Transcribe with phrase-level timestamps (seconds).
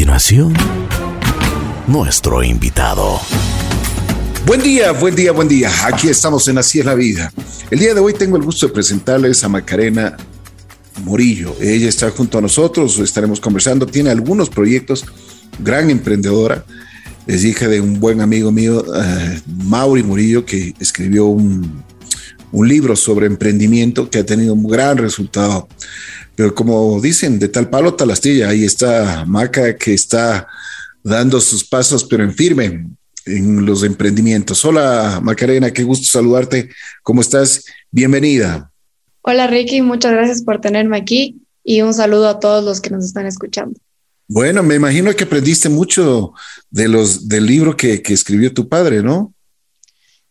[0.00, 0.54] continuación,
[1.86, 3.20] nuestro invitado.
[4.46, 5.70] Buen día, buen día, buen día.
[5.84, 7.30] Aquí estamos en Así es la vida.
[7.70, 10.16] El día de hoy tengo el gusto de presentarles a Macarena
[11.04, 11.54] Morillo.
[11.60, 15.04] Ella está junto a nosotros, estaremos conversando, tiene algunos proyectos,
[15.58, 16.64] gran emprendedora,
[17.26, 21.84] es hija de un buen amigo mío, uh, Mauri Murillo, que escribió un,
[22.52, 25.68] libro sobre emprendimiento que ha tenido un gran resultado.
[26.40, 30.48] Pero como dicen, de tal palo, tal astilla, ahí está Maca que está
[31.04, 32.86] dando sus pasos, pero en firme
[33.26, 34.64] en los emprendimientos.
[34.64, 36.70] Hola Macarena, qué gusto saludarte.
[37.02, 37.66] ¿Cómo estás?
[37.90, 38.72] Bienvenida.
[39.20, 43.04] Hola Ricky, muchas gracias por tenerme aquí y un saludo a todos los que nos
[43.04, 43.78] están escuchando.
[44.26, 46.32] Bueno, me imagino que aprendiste mucho
[46.70, 49.34] de los, del libro que, que escribió tu padre, ¿no?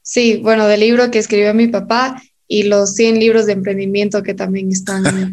[0.02, 2.20] Sí, bueno, del libro que escribió mi papá
[2.52, 5.04] y los 100 libros de emprendimiento que también están.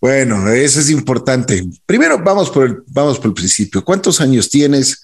[0.00, 1.64] bueno, eso es importante.
[1.86, 3.84] Primero vamos por el, vamos por el principio.
[3.84, 5.00] ¿Cuántos años tienes?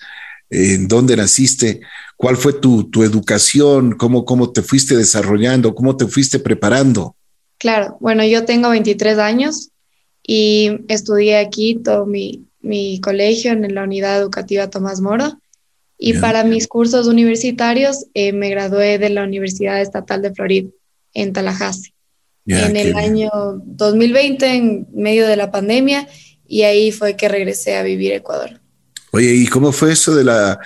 [0.50, 1.80] ¿En dónde naciste?
[2.16, 3.92] ¿Cuál fue tu, tu educación?
[3.92, 5.72] ¿Cómo, ¿Cómo te fuiste desarrollando?
[5.72, 7.14] ¿Cómo te fuiste preparando?
[7.58, 9.70] Claro, bueno, yo tengo 23 años
[10.26, 15.38] y estudié aquí todo mi, mi colegio en la unidad educativa Tomás Moro.
[15.98, 16.20] Y Bien.
[16.20, 20.70] para mis cursos universitarios eh, me gradué de la Universidad Estatal de Florida
[21.12, 21.92] en Tallahassee
[22.48, 23.30] en el año
[23.64, 26.08] 2020, en medio de la pandemia,
[26.46, 28.60] y ahí fue que regresé a vivir a Ecuador.
[29.10, 30.58] Oye, ¿y cómo fue eso de la...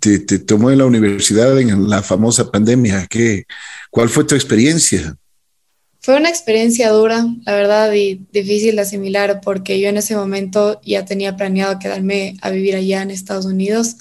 [0.00, 3.06] Te, te tomó en la universidad en la famosa pandemia?
[3.08, 3.44] ¿Qué,
[3.90, 5.16] ¿Cuál fue tu experiencia?
[6.00, 10.80] Fue una experiencia dura, la verdad, y difícil de asimilar porque yo en ese momento
[10.84, 13.96] ya tenía planeado quedarme a vivir allá en Estados Unidos.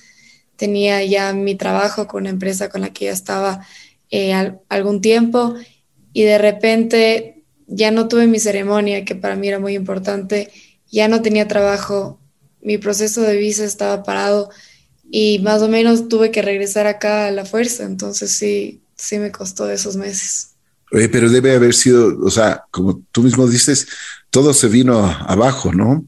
[0.56, 3.66] Tenía ya mi trabajo con una empresa con la que ya estaba
[4.10, 5.56] eh, al, algún tiempo
[6.14, 10.52] y de repente ya no tuve mi ceremonia, que para mí era muy importante,
[10.92, 12.20] ya no tenía trabajo,
[12.62, 14.50] mi proceso de visa estaba parado
[15.10, 19.32] y más o menos tuve que regresar acá a la fuerza, entonces sí, sí me
[19.32, 20.50] costó esos meses.
[20.90, 23.88] Pero debe haber sido, o sea, como tú mismo dices,
[24.30, 26.06] todo se vino abajo, ¿no?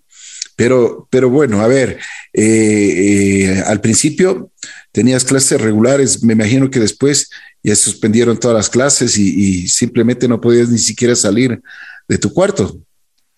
[0.56, 2.00] Pero, pero bueno, a ver,
[2.34, 4.52] eh, eh, al principio
[4.92, 7.30] tenías clases regulares, me imagino que después
[7.62, 11.62] ya suspendieron todas las clases y, simplemente no podías ni siquiera salir
[12.08, 12.78] de tu cuarto.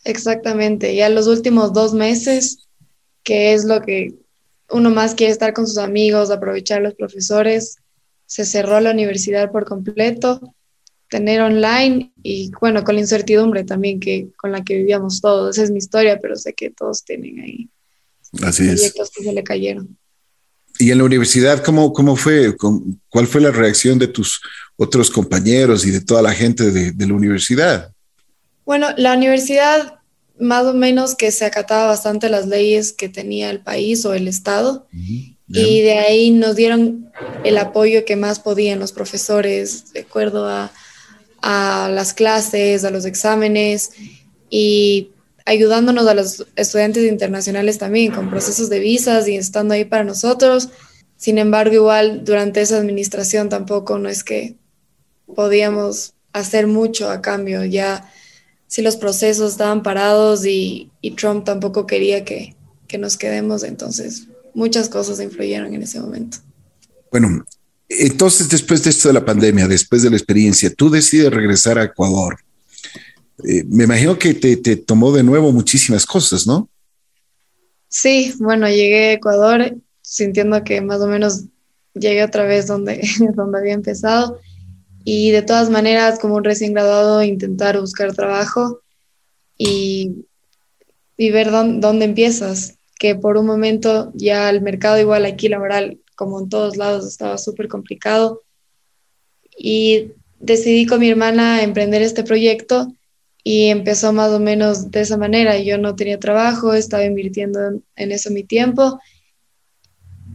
[0.03, 2.59] Exactamente, ya los últimos dos meses,
[3.23, 4.13] que es lo que
[4.69, 7.77] uno más quiere estar con sus amigos, aprovechar los profesores,
[8.25, 10.53] se cerró la universidad por completo
[11.09, 15.55] tener online y bueno, con la incertidumbre también que con la que vivíamos todos.
[15.55, 17.69] Esa es mi historia, pero sé que todos tienen ahí
[18.41, 19.15] Así proyectos es.
[19.15, 19.97] que se le cayeron.
[20.79, 22.55] ¿Y en la universidad cómo, cómo fue?
[23.09, 24.41] ¿Cuál fue la reacción de tus
[24.75, 27.91] otros compañeros y de toda la gente de, de la universidad?
[28.65, 29.95] Bueno, la universidad
[30.39, 34.27] más o menos que se acataba bastante las leyes que tenía el país o el
[34.27, 34.87] Estado.
[34.93, 35.37] Uh -huh.
[35.49, 37.09] Y de ahí nos dieron
[37.43, 40.71] el apoyo que más podían los profesores, de acuerdo a,
[41.41, 43.91] a las clases, a los exámenes
[44.49, 45.11] y
[45.45, 50.69] ayudándonos a los estudiantes internacionales también con procesos de visas y estando ahí para nosotros.
[51.15, 54.57] Sin embargo, igual durante esa administración tampoco no es que
[55.33, 57.63] podíamos hacer mucho a cambio.
[57.63, 58.11] Ya
[58.67, 62.55] si los procesos estaban parados y, Trump tampoco quería que,
[62.87, 66.39] que nos quedemos, entonces muchas cosas influyeron en ese momento.
[67.09, 67.45] Bueno,
[67.89, 71.83] entonces, después de esto de la pandemia, después de la experiencia, tú decides regresar a
[71.83, 72.37] Ecuador.
[73.47, 76.69] Eh, me imagino que te, te, tomó de nuevo muchísimas cosas, ¿no?
[77.87, 81.43] Sí, bueno, llegué a Ecuador sintiendo que más o menos
[81.93, 83.01] llegué otra vez donde,
[83.35, 84.39] donde había empezado
[85.09, 88.81] y de todas maneras, como un recién graduado, intentar buscar trabajo
[89.57, 90.25] y,
[91.15, 95.99] y ver dónde, dónde empiezas, que por un momento ya el mercado igual aquí laboral
[96.17, 98.41] como en todos lados estaba súper complicado.
[99.57, 102.91] Y decidí con mi hermana emprender este proyecto
[103.43, 105.57] y empezó más o menos de esa manera.
[105.59, 107.59] Yo no tenía trabajo, estaba invirtiendo
[107.95, 108.99] en, eso mi tiempo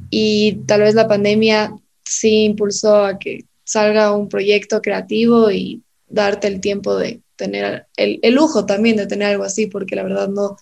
[0.08, 6.46] y tal vez la pandemia sí impulsó a que salga un proyecto creativo y darte
[6.46, 10.28] el tiempo de tener el, el lujo también de tener algo así, porque la verdad
[10.28, 10.56] no,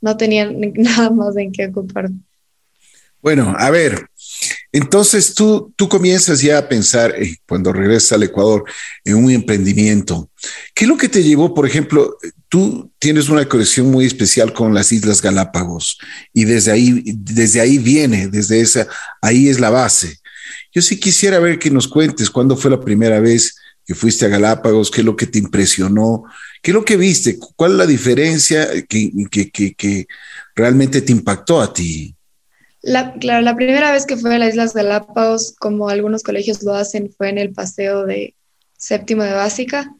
[0.00, 2.20] no tenía nada más en qué ocuparme.
[3.22, 4.06] Bueno, a ver,
[4.72, 8.64] entonces tú, tú comienzas ya a pensar eh, cuando regresas al Ecuador
[9.04, 10.30] en un emprendimiento.
[10.74, 12.16] ¿Qué es lo que te llevó, por ejemplo,
[12.48, 15.98] tú tienes una conexión muy especial con las Islas Galápagos
[16.32, 18.86] y desde ahí, desde ahí viene, desde esa,
[19.20, 20.18] ahí es la base.
[20.72, 24.28] Yo sí quisiera ver que nos cuentes cuándo fue la primera vez que fuiste a
[24.28, 26.22] Galápagos, qué es lo que te impresionó,
[26.62, 30.06] qué es lo que viste, cuál es la diferencia que, que, que,
[30.54, 32.14] realmente te impactó a ti.
[32.82, 36.74] La, claro, la primera vez que fui a las Islas Galápagos, como algunos colegios lo
[36.74, 38.34] hacen, fue en el paseo de
[38.76, 39.94] séptimo de básica.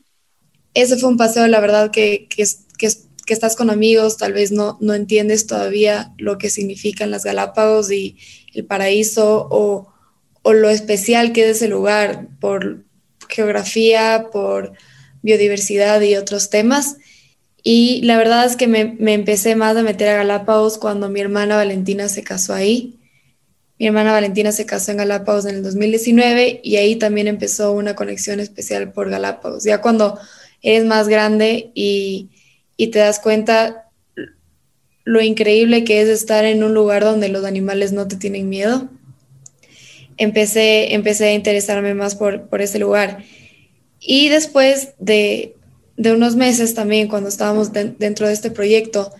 [0.73, 2.44] Ese fue un paseo, la verdad, que, que,
[2.79, 2.88] que,
[3.27, 7.93] que estás con amigos, tal vez no, no entiendes todavía lo que significan las Galápagos
[7.93, 8.17] y
[8.55, 9.93] el paraíso o,
[10.43, 12.85] o lo especial que es ese lugar por
[13.29, 14.73] geografía, por
[15.23, 16.97] biodiversidad y otros temas.
[17.62, 21.21] Y la verdad es que me, me, empecé más a meter a Galápagos cuando mi
[21.21, 22.99] hermana Valentina se casó ahí.
[23.79, 27.95] Mi hermana Valentina se casó en Galápagos en el 2019 y ahí también empezó una
[27.95, 29.65] conexión especial por Galápagos.
[29.65, 30.19] Ya cuando
[30.62, 32.29] eres más grande y,
[32.77, 33.91] y te das cuenta
[35.05, 38.89] lo increíble que es estar en un lugar donde los animales no te tienen miedo,
[40.17, 43.25] empecé, empecé a interesarme más por, por ese lugar.
[43.99, 45.57] Y después de,
[46.00, 49.12] de unos meses también, cuando estábamos dentro de este proyecto,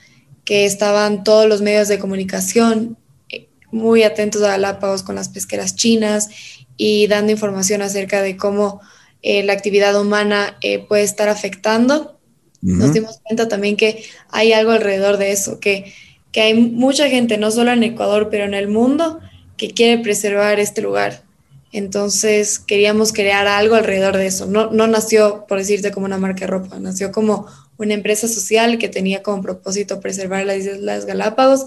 [0.45, 2.97] que estaban todos los medios de comunicación
[3.29, 6.29] eh, muy atentos a Galápagos con las pesqueras chinas
[6.77, 8.81] y dando información acerca de cómo
[9.23, 12.21] eh, la actividad humana eh, puede estar afectando
[12.63, 15.93] nos dimos cuenta también que hay algo alrededor de eso, que,
[16.31, 19.21] que hay mucha gente, no solo en Ecuador, pero en el mundo,
[19.57, 21.23] que quiere preservar este lugar.
[21.73, 24.47] Entonces queríamos crear algo alrededor de eso.
[24.47, 27.47] No, no nació, por decirte, como una marca de ropa, nació como
[27.77, 31.67] una empresa social que tenía como propósito preservar las Islas Galápagos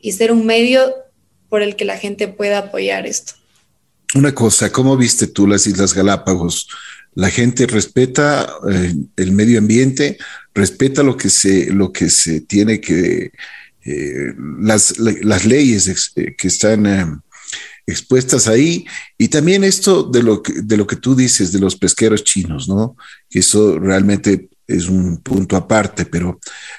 [0.00, 0.94] y ser un medio
[1.48, 3.34] por el que la gente pueda apoyar esto.
[4.14, 6.68] Una cosa, ¿cómo viste tú las Islas Galápagos?
[7.14, 10.18] la gente respeta eh, el medio ambiente,
[10.54, 13.32] respeta lo que se, lo que se tiene que,
[13.84, 17.22] eh, las, las, leyes eh, que están
[17.86, 18.84] expuestas ahí.
[19.18, 22.68] Y también esto de lo, que, de lo que tú dices de los pesqueros chinos,
[22.68, 22.96] ¿no?
[23.28, 26.38] Que eso realmente es un punto aparte, pero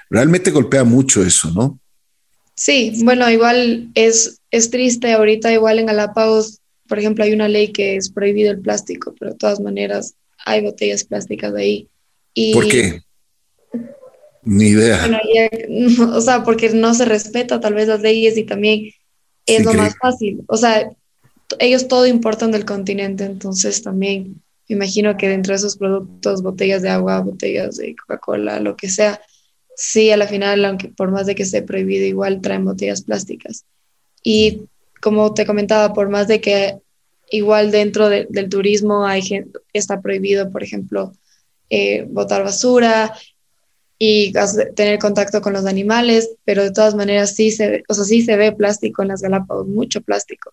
[0.10, 1.80] realmente golpea mucho eso, ¿no?
[2.56, 7.72] Sí, bueno, igual es, es triste ahorita, igual en Galápagos, por ejemplo, hay una ley
[7.72, 10.16] que es prohibido el plástico, pero de todas maneras
[10.46, 11.88] hay botellas plásticas ahí.
[12.34, 13.02] Y, ¿Por qué?
[14.44, 15.20] Ni idea.
[16.14, 18.92] o sea, porque no se respeta tal vez las leyes y también
[19.46, 20.44] es lo más fácil.
[20.48, 20.90] O sea,
[21.60, 26.82] ellos todo importan del continente, entonces también me imagino que dentro de esos productos, botellas
[26.82, 29.22] de agua, botellas de Coca-Cola, lo que sea,
[29.76, 33.66] sí, a la final, aunque por más de que esté prohibido, igual traen botellas plásticas.
[34.24, 34.62] Y
[35.02, 36.80] como te comentaba, por más de que
[37.34, 41.14] Igual dentro del turismo hay gente, está prohibido, por ejemplo,
[41.68, 43.12] eh, botar basura
[44.06, 44.34] y
[44.76, 48.36] tener contacto con los animales, pero de todas maneras sí se, o sea, sí se
[48.36, 50.52] ve plástico en las Galápagos, mucho plástico.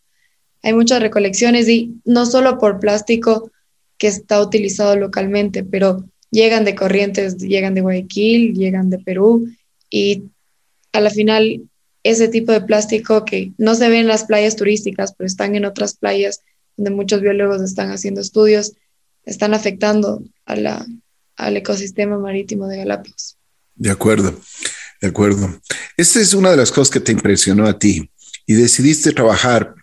[0.63, 3.51] Hay muchas recolecciones y no solo por plástico
[3.99, 9.49] que está utilizado localmente, pero llegan de Corrientes, llegan de Guayaquil, llegan de Perú
[9.91, 10.23] y
[10.93, 11.63] a la final
[12.05, 15.65] ese tipo de plástico que no se ve en las playas turísticas, pero están en
[15.65, 16.41] otras playas
[16.77, 18.75] donde muchos biólogos están haciendo estudios,
[19.25, 20.87] están afectando a la,
[21.35, 23.40] al ecosistema marítimo de Galápagos.
[23.81, 24.39] De acuerdo,
[25.01, 25.59] de acuerdo.
[25.97, 28.11] Esta es una de las cosas que te impresionó a ti
[28.47, 29.75] y decidiste trabajar,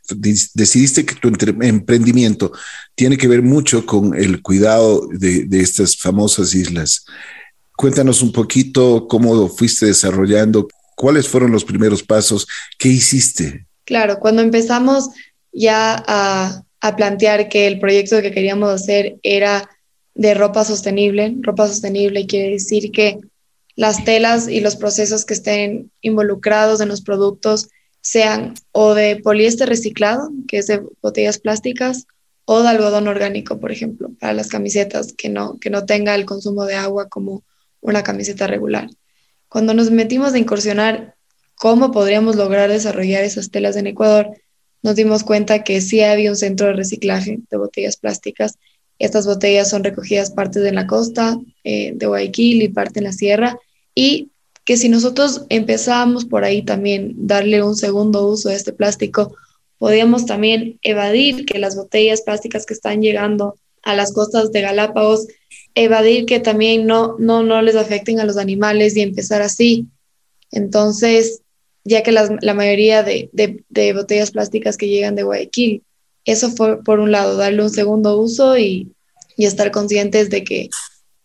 [0.54, 2.52] decidiste que tu emprendimiento
[2.94, 7.06] tiene que ver mucho con el cuidado de, de estas famosas islas.
[7.76, 12.46] Cuéntanos un poquito cómo fuiste desarrollando, cuáles fueron los primeros pasos,
[12.78, 13.66] qué hiciste.
[13.84, 15.10] Claro, cuando empezamos
[15.52, 19.68] ya a, a plantear que el proyecto que queríamos hacer era
[20.14, 21.36] de ropa sostenible.
[21.42, 23.18] Ropa sostenible quiere decir que
[23.78, 27.70] las telas y los procesos que estén involucrados en los productos
[28.02, 32.08] sean o de poliéster reciclado, que es de botellas plásticas,
[32.46, 36.26] o de algodón orgánico, por ejemplo, para las camisetas, que no, que no tenga el
[36.26, 37.44] consumo de agua como
[37.80, 38.90] una camiseta regular.
[39.48, 41.16] Cuando nos metimos a incursionar
[41.56, 44.32] cómo podríamos lograr desarrollar esas telas en Ecuador,
[44.82, 48.58] nos dimos cuenta que sí había un centro de reciclaje de botellas plásticas.
[48.98, 53.12] Estas botellas son recogidas parte de la costa eh, de Guayaquil y parte en la
[53.12, 53.60] sierra
[54.00, 54.30] y
[54.64, 59.36] que si nosotros empezábamos por ahí también darle un segundo uso a este plástico,
[59.80, 65.26] podíamos también evadir que las botellas plásticas que están llegando a las costas de Galápagos,
[65.74, 69.88] evadir que también no, no, no les afecten a los animales y empezar así.
[70.52, 71.42] Entonces,
[71.84, 73.32] ya que la mayoría de,
[73.96, 75.84] botellas plásticas que llegan de Guayaquil,
[76.24, 78.94] eso fue por un lado, darle un segundo uso y,
[79.38, 80.70] estar conscientes de que,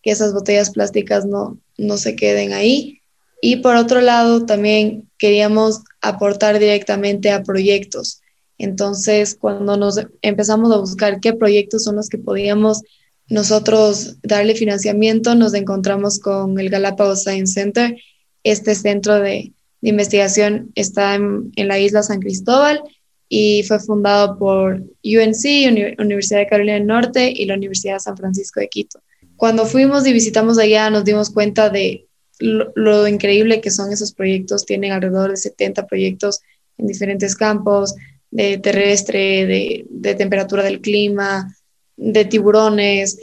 [0.05, 3.01] esas botellas plásticas no, no se queden ahí.
[3.41, 8.21] Y por otro lado, también queríamos aportar directamente a proyectos.
[8.59, 12.83] Entonces, cuando nos empezamos a buscar qué proyectos son los que podíamos
[13.29, 17.97] nosotros darle financiamiento, nos encontramos con el Galápagos Science Center.
[18.45, 22.81] Este centro de, investigación está en, la isla San Cristóbal
[23.29, 28.17] y fue fundado por UNC, Universidad de Carolina del Norte y la Universidad de San
[28.17, 29.01] Francisco de Quito.
[29.43, 32.07] Cuando fuimos y visitamos allá nos dimos cuenta de
[32.39, 34.65] lo, increíble que son esos proyectos.
[34.65, 36.43] Tienen alrededor de 70 proyectos
[36.79, 37.93] en diferentes campos,
[38.31, 41.57] de terrestre, de, de temperatura del clima,
[41.97, 43.19] de tiburones,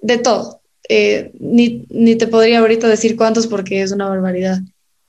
[0.00, 0.60] de todo.
[0.88, 4.60] Eh, ni, ni, te podría ahorita decir cuántos porque es una barbaridad.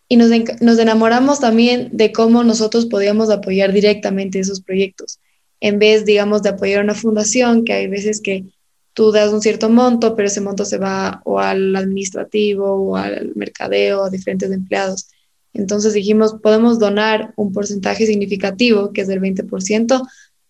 [0.08, 5.20] Y nos, nos enamoramos también de cómo nosotros podíamos apoyar directamente esos proyectos,
[5.60, 8.46] en vez, digamos, de apoyar una fundación, que hay veces que
[8.94, 13.32] tú das un cierto monto, pero ese monto se va o al administrativo o al
[13.36, 15.08] mercadeo, a diferentes empleados.
[15.54, 20.08] Entonces dijimos, podemos donar un porcentaje significativo, que es del 20%,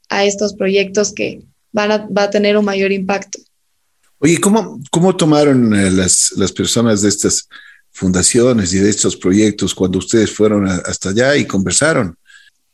[0.09, 3.39] a estos proyectos que van a, va a tener un mayor impacto.
[4.19, 7.47] Oye, ¿cómo, cómo tomaron eh, las, las personas de estas
[7.91, 12.17] fundaciones y de estos proyectos cuando ustedes fueron hasta allá y conversaron?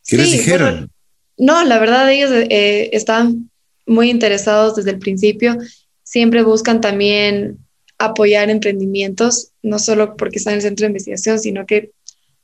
[0.05, 0.89] ¿Qué les dijeron?
[1.37, 3.49] no, la verdad ellos eh, están
[3.85, 5.57] muy interesados desde el principio.
[6.03, 7.59] Siempre buscan también
[7.97, 11.91] apoyar emprendimientos, no solo porque están en el centro de investigación, sino que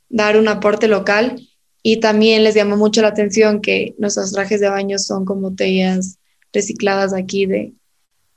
[0.09, 1.47] dar un aporte local.
[1.83, 6.19] Y también les llamó mucho la atención que nuestros trajes de baño son con botellas
[6.53, 7.73] recicladas aquí de,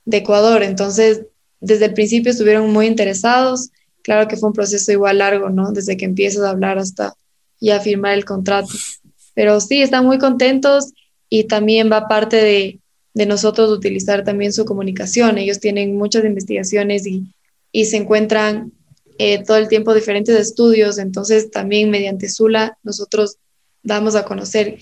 [0.05, 0.63] de Ecuador.
[0.63, 1.21] Entonces,
[1.59, 3.69] desde el principio estuvieron muy interesados.
[4.01, 5.71] Claro que fue un proceso igual largo, ¿no?
[5.71, 7.13] Desde que empiezas a hablar hasta
[7.59, 8.73] ya firmar el contrato.
[9.33, 10.93] Pero sí, están muy contentos
[11.29, 12.79] y también va parte de,
[13.15, 15.39] de nosotros utilizar también su comunicación.
[15.39, 17.33] Ellos tienen muchas investigaciones y,
[17.71, 18.73] y se encuentran
[19.17, 23.37] eh, todo el tiempo diferentes estudios, entonces también mediante Sula nosotros
[23.81, 24.77] damos a conocer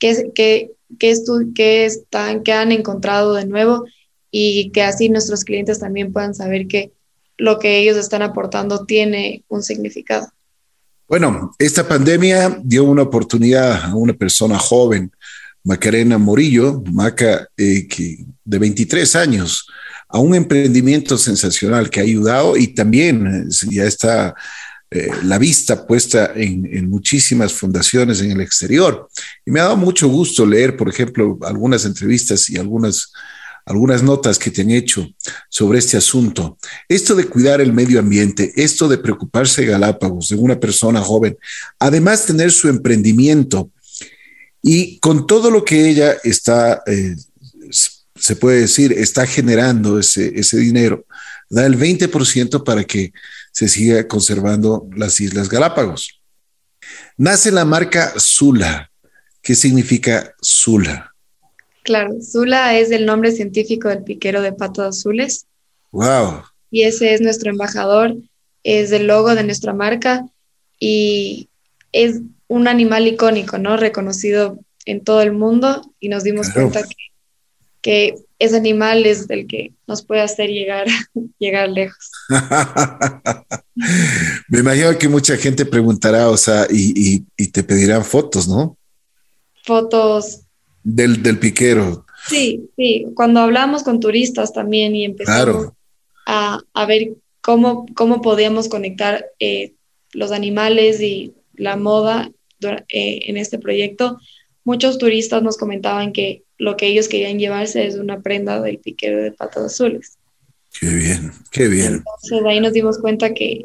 [0.00, 1.16] qué, qué, qué,
[1.54, 3.84] qué, están, qué han encontrado de nuevo
[4.32, 6.90] y que así nuestros clientes también puedan saber que
[7.38, 10.26] lo que ellos están aportando tiene un significado.
[11.06, 15.12] Bueno, esta pandemia dio una oportunidad a una persona joven,
[15.66, 17.88] Macarena Morillo, Maca, eh,
[18.44, 19.66] de 23 años,
[20.08, 24.34] a un emprendimiento sensacional que ha ayudado y también eh, ya está
[24.92, 29.08] eh, la vista puesta en, muchísimas fundaciones en el exterior.
[29.44, 33.12] Y me ha dado mucho gusto leer, por ejemplo, algunas entrevistas y algunas,
[33.64, 35.04] algunas notas que te han hecho
[35.48, 36.58] sobre este asunto.
[36.88, 41.36] Esto de cuidar el medio ambiente, esto de preocuparse de Galápagos, de una persona joven,
[41.80, 43.72] además tener su emprendimiento
[44.68, 47.14] y con todo lo que ella está eh,
[48.16, 51.06] se puede decir, está generando ese, ese dinero,
[51.48, 53.12] da el 20% para que
[53.52, 56.20] se siga conservando las Islas Galápagos.
[57.16, 58.90] Nace la marca Zula.
[59.40, 61.14] ¿Qué significa Zula?
[61.84, 65.46] Claro, Zula es el nombre científico del piquero de patos azules.
[65.92, 66.42] Wow.
[66.72, 68.16] Y ese es nuestro embajador,
[68.64, 70.26] es el logo de nuestra marca
[70.80, 71.48] y
[71.92, 73.76] es un animal icónico, ¿no?
[73.76, 76.94] Reconocido en todo el mundo y nos dimos cuenta que
[77.86, 80.88] que ese animal es el que nos puede hacer llegar,
[81.38, 82.10] llegar lejos.
[84.48, 87.20] Me imagino que mucha gente preguntará, o sea, y,
[87.52, 88.76] te pedirán fotos, ¿no?
[89.64, 90.40] Fotos.
[90.82, 92.04] Del, del, piquero.
[92.28, 93.06] Sí, sí.
[93.14, 95.68] Cuando hablamos con turistas también y empezamos
[96.26, 99.74] a, ver cómo, cómo podíamos conectar eh,
[100.12, 104.18] los animales y la moda en este proyecto,
[104.64, 109.22] muchos turistas nos comentaban que lo que ellos querían llevarse es una prenda del piquero
[109.22, 110.18] de patas azules.
[110.78, 112.04] Qué bien, qué bien.
[112.04, 113.64] Entonces ahí nos dimos cuenta que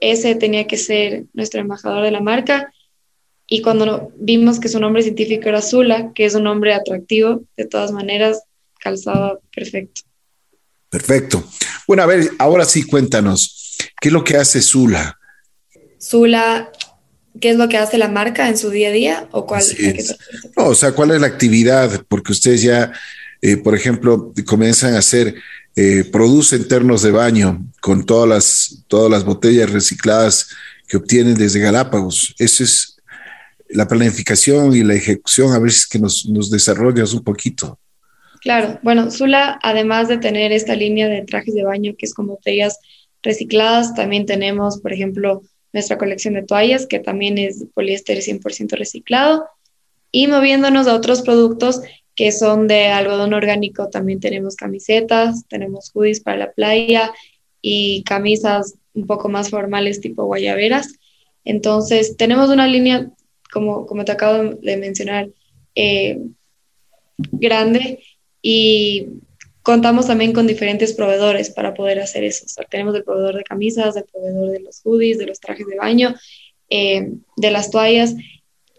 [0.00, 2.72] ese tenía que ser nuestro embajador de la marca
[3.46, 7.66] y cuando vimos que su nombre científico era Zula, que es un nombre atractivo, de
[7.66, 8.42] todas maneras
[8.78, 10.02] calzaba perfecto.
[10.88, 11.44] Perfecto.
[11.86, 15.18] Bueno, a ver, ahora sí cuéntanos, ¿qué es lo que hace Zula?
[16.00, 16.70] Zula
[17.38, 19.62] qué es lo que hace la marca en su día a día o cuál
[20.56, 22.92] o sea, cuál es la actividad, porque ustedes ya,
[23.42, 25.34] eh, por ejemplo, comienzan a hacer,
[25.76, 30.48] eh, producen ternos de baño con todas las, todas las botellas recicladas
[30.88, 32.34] que obtienen desde Galápagos.
[32.38, 32.96] Esa es
[33.68, 37.78] la planificación y la ejecución, a ver si es que nos, nos desarrollas un poquito.
[38.40, 42.26] Claro, bueno, Zula, además de tener esta línea de trajes de baño que es con
[42.26, 42.78] botellas
[43.22, 49.46] recicladas, también tenemos, por ejemplo, nuestra colección de toallas, que también es poliéster 100% reciclado.
[50.12, 51.80] Y moviéndonos a otros productos
[52.14, 57.12] que son de algodón orgánico, también tenemos camisetas, tenemos hoodies para la playa
[57.62, 60.94] y camisas un poco más formales tipo guayaberas.
[61.44, 63.10] Entonces, tenemos una línea,
[63.52, 65.30] como, como te acabo de mencionar,
[65.74, 66.18] eh,
[67.32, 68.00] grande
[68.42, 69.06] y
[69.62, 72.46] contamos también con diferentes proveedores para poder hacer eso.
[72.70, 76.14] tenemos el proveedor de camisas, el proveedor de los hoodies, de los trajes de baño,
[76.70, 78.14] eh, de las toallas,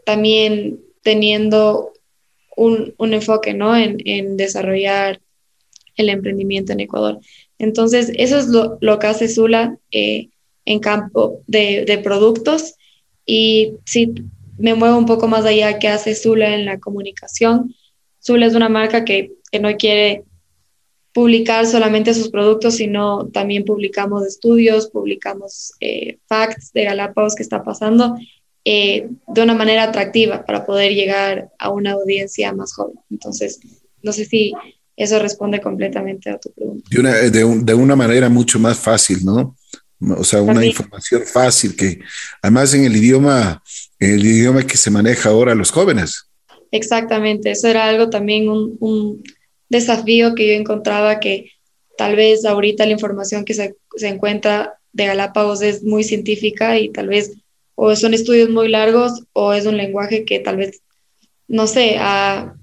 [0.06, 1.94] también teniendo
[2.56, 3.76] un, un enfoque ¿no?
[3.76, 5.22] en, en, desarrollar
[5.96, 7.20] el emprendimiento en Ecuador.
[7.60, 10.30] Entonces, eso es lo, lo que hace Zula eh,
[10.66, 12.76] en campo de, de, productos.
[13.26, 14.14] Y si
[14.58, 17.76] me muevo un poco más allá, ¿qué hace Zula en la comunicación?
[18.24, 20.24] Zula es una marca que, que no quiere
[21.14, 27.64] publicar solamente sus productos, sino también publicamos estudios, publicamos eh, facts de Galápagos que está
[27.64, 28.18] pasando
[28.64, 32.98] eh, de una manera atractiva para poder llegar a una audiencia más joven.
[33.10, 33.60] Entonces,
[34.02, 34.54] no sé si
[34.96, 36.88] eso responde completamente a tu pregunta.
[36.90, 37.14] De una,
[37.64, 39.58] de, una manera mucho más fácil, ¿no?
[40.18, 42.00] O sea, una información fácil que
[42.42, 43.62] además en el idioma,
[44.00, 46.26] el idioma que se maneja ahora los jóvenes.
[46.72, 49.24] Exactamente, eso era algo también un, un
[49.72, 51.54] desafío que yo encontraba que
[51.98, 57.08] tal vez ahorita la información que se, encuentra de Galápagos es muy científica y tal
[57.08, 57.38] vez
[57.76, 60.82] o son estudios muy largos o es un lenguaje que tal vez,
[61.48, 62.54] no sé, a,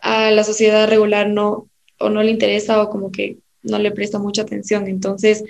[0.00, 1.68] a la sociedad regular no,
[1.98, 4.88] o no le interesa o como que no le presta mucha atención.
[4.88, 5.44] Entonces,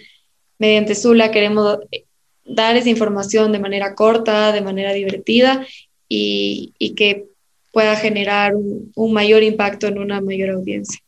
[0.58, 1.78] mediante Zula queremos
[2.44, 5.64] dar esa información de manera corta, de manera divertida
[6.08, 7.28] y, y que
[7.76, 10.98] pueda generar un, mayor impacto en una mayor audiencia.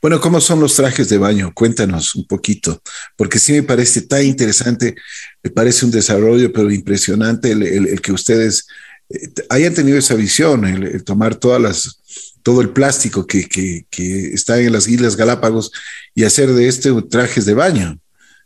[0.00, 1.52] Bueno, ¿cómo son los trajes de baño?
[1.52, 2.80] Cuéntanos un poquito,
[3.14, 4.94] porque sí me parece tan interesante,
[5.42, 8.66] me parece un desarrollo, pero impresionante el, que ustedes
[9.10, 12.00] eh, hayan tenido esa visión, el, tomar todas las,
[12.42, 15.72] todo el plástico que, que, que, está en las Islas Galápagos
[16.14, 17.98] y hacer de este trajes de baño.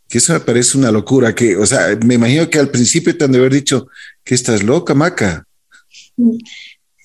[0.09, 3.25] Que eso me parece una locura, que, o sea, me imagino que al principio te
[3.25, 3.87] han de haber dicho
[4.25, 5.47] que estás loca, Maca.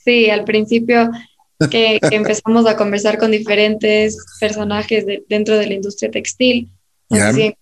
[0.05, 1.09] Sí, al principio
[1.71, 6.69] que, empezamos a conversar con diferentes personajes dentro de la industria textil,
[7.09, 7.57] que,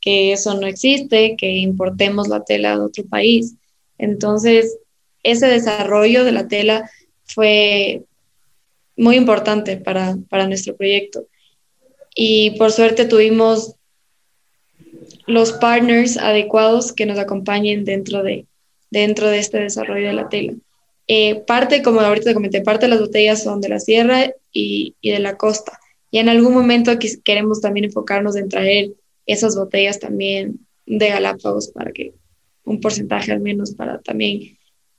[0.00, 3.56] que, eso no existe, que importemos la tela de otro país.
[3.98, 4.78] Entonces,
[5.22, 6.90] ese desarrollo de la tela
[7.24, 8.02] fue
[8.96, 11.26] muy importante para, para nuestro proyecto.
[12.14, 13.74] Y por suerte tuvimos
[15.26, 18.46] los partners adecuados que nos acompañen dentro de,
[18.90, 20.54] dentro de este desarrollo de la tela.
[21.06, 24.94] Eh, parte, como ahorita te comenté, parte de las botellas son de la sierra y,
[25.00, 25.78] y de la costa.
[26.10, 26.92] Y en algún momento
[27.24, 28.92] queremos también enfocarnos en traer
[29.26, 32.14] esas botellas también de Galápagos para que
[32.64, 34.58] un porcentaje al menos para también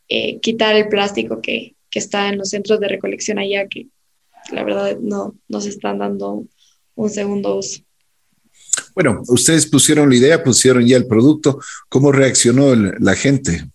[0.10, 3.88] eh, quitar el plástico que, que, está en los centros de recolección allá, que
[4.52, 6.46] la verdad no nos están dando
[6.96, 7.82] un segundo uso.
[8.96, 11.60] Bueno, ustedes pusieron la idea, pusieron ya el producto.
[11.90, 13.66] ¿Cómo reaccionó la gente?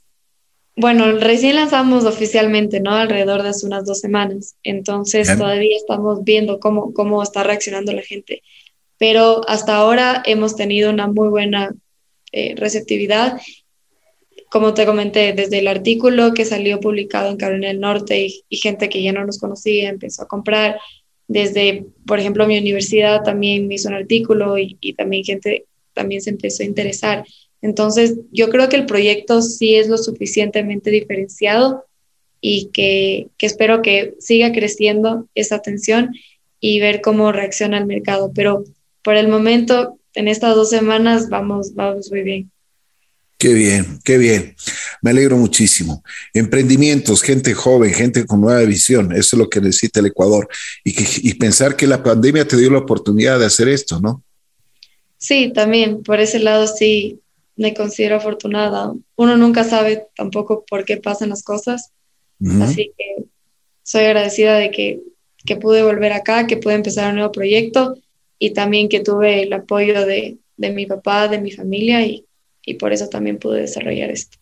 [0.80, 2.92] Bueno, recién lanzamos oficialmente, ¿no?
[2.92, 4.54] Alrededor de hace unas dos semanas.
[4.62, 8.42] Entonces todavía estamos viendo cómo, cómo está reaccionando la gente.
[8.96, 11.74] Pero hasta ahora hemos tenido una muy buena
[12.30, 13.40] eh, receptividad.
[14.52, 18.58] Como te comenté, desde el artículo que salió publicado en Carolina del Norte y, y
[18.58, 20.78] gente que ya no nos conocía empezó a comprar.
[21.26, 26.22] Desde, por ejemplo, mi universidad también me hizo un artículo y, y también gente también
[26.22, 27.24] se empezó a interesar.
[27.60, 31.84] Entonces, yo creo que el proyecto sí es lo suficientemente diferenciado
[32.40, 36.14] y que, espero que siga creciendo esa atención
[36.60, 38.32] y ver cómo reacciona el mercado.
[38.34, 38.64] Pero
[39.02, 42.50] por el momento, en estas dos semanas, vamos, vamos muy bien.
[43.38, 44.56] Qué bien, qué bien.
[45.00, 46.02] Me alegro muchísimo.
[46.34, 50.48] Emprendimientos, gente joven, gente con nueva visión, eso es lo que necesita el Ecuador.
[50.82, 54.24] Y, que, y pensar que la pandemia te dio la oportunidad de hacer esto, ¿no?
[55.18, 57.20] Sí, también, por ese lado sí,
[57.58, 58.94] me considero afortunada.
[59.16, 61.90] Uno nunca sabe tampoco por qué pasan las cosas,
[62.62, 63.24] así que
[63.82, 65.00] soy agradecida de que,
[65.44, 67.98] que, pude volver acá, que pude empezar un nuevo proyecto
[68.38, 72.24] y también que tuve el apoyo de, de mi papá, de mi familia y,
[72.64, 74.38] y, por eso también pude desarrollar esto.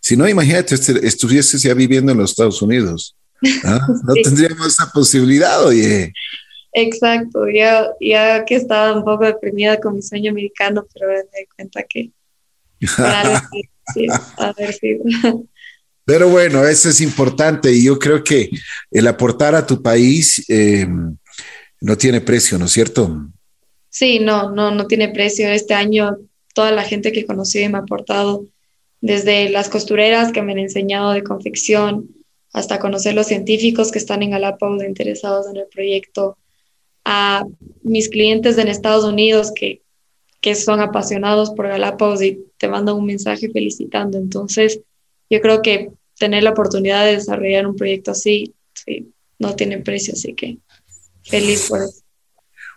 [0.00, 3.16] Si no, imagínate, este, estuvieses ya viviendo en los Estados Unidos.
[3.64, 3.86] ¿ah?
[4.06, 6.12] No tendríamos esa posibilidad, oye.
[6.72, 11.46] Exacto, ya, ya que estaba un poco deprimida con mi sueño americano, pero me di
[11.54, 12.10] cuenta que,
[16.04, 18.50] pero bueno, eso es importante y yo creo que
[18.90, 20.86] el aportar a tu país eh,
[21.80, 23.28] no tiene precio, ¿no es cierto?
[23.88, 25.48] Sí, no, no, no tiene precio.
[25.48, 26.18] Este año
[26.56, 28.46] toda la gente que conocí me ha aportado,
[29.02, 32.08] desde las costureras que me han enseñado de confección,
[32.54, 36.38] hasta conocer los científicos que están en Galápagos interesados en el proyecto,
[37.04, 37.44] a
[37.82, 39.82] mis clientes en Estados Unidos que
[40.46, 44.16] que son apasionados por Galápagos y te mandan un mensaje felicitando.
[44.16, 44.78] Entonces,
[45.28, 50.14] yo creo que tener la oportunidad de desarrollar un proyecto así, sí, no tiene precio,
[50.14, 50.58] así que
[51.24, 52.00] feliz por eso.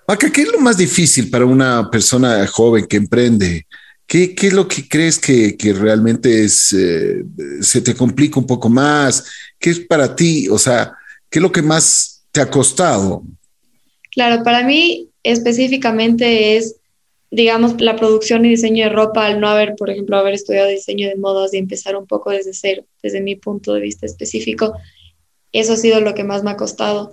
[0.07, 3.67] Maca, ¿qué es lo más difícil para una persona joven que emprende?
[4.07, 7.23] ¿Qué, qué es lo que crees que, que realmente es, eh,
[7.61, 9.25] se te complica un poco más?
[9.59, 10.49] ¿Qué es para ti?
[10.49, 10.91] O sea,
[11.29, 13.21] ¿qué es lo que más te ha costado?
[14.09, 16.78] Claro, para mí específicamente es,
[17.31, 21.07] digamos, la producción y diseño de ropa al no haber, por ejemplo, haber estudiado diseño
[21.07, 24.73] de modas y empezar un poco desde cero, desde mi punto de vista específico.
[25.51, 27.11] Eso ha sido lo que más me ha costado.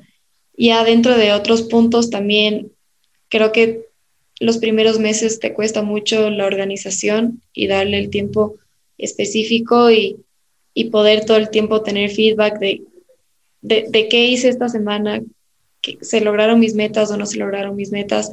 [0.56, 2.72] Ya dentro de otros puntos también
[3.28, 3.86] creo que
[4.40, 8.56] los primeros meses te cuesta mucho la organización y darle el tiempo
[8.98, 10.16] específico y,
[10.74, 12.82] y poder todo el tiempo tener feedback de,
[13.60, 15.22] de, de, qué hice esta semana,
[15.80, 18.30] que se lograron mis metas o no se lograron mis metas,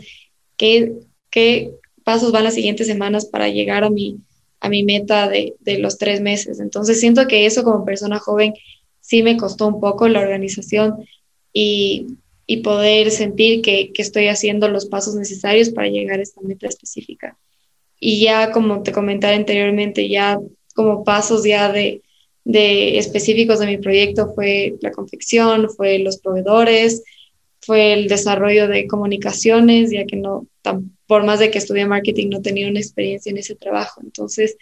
[0.58, 0.94] qué,
[1.34, 1.72] qué
[2.04, 4.20] pasos van las siguientes semanas para llegar a mi,
[4.60, 6.60] a mi meta de, de los tres meses.
[6.60, 8.54] Entonces siento que eso como persona joven
[9.00, 11.06] sí me costó un poco la organización
[11.52, 12.06] y,
[12.46, 16.68] y poder sentir que, que, estoy haciendo los pasos necesarios para llegar a esta meta
[16.68, 17.36] específica.
[18.00, 20.40] Y ya, como te comentaba anteriormente, ya
[20.76, 22.04] como pasos ya de,
[22.44, 27.02] de específicos de mi proyecto fue la confección, fue los proveedores,
[27.62, 32.30] fue el desarrollo de comunicaciones, ya que no, tan, por más de que estudié marketing,
[32.30, 34.02] no tenía una experiencia en ese trabajo.
[34.04, 34.58] Entonces,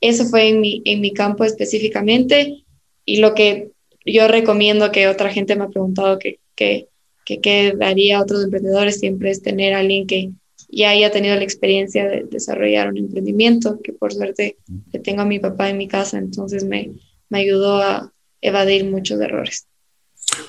[0.00, 2.64] eso fue en mi, en mi campo específicamente
[3.04, 3.70] y lo que
[4.04, 6.88] yo recomiendo que otra gente me ha preguntado que, que
[7.26, 10.30] que, que daría a otros emprendedores siempre es tener a alguien que
[10.70, 14.56] ya haya tenido la experiencia de desarrollar un emprendimiento, que por suerte
[14.90, 16.92] que tengo a mi papá en mi casa, entonces me,
[17.28, 19.66] me ayudó a evadir muchos errores.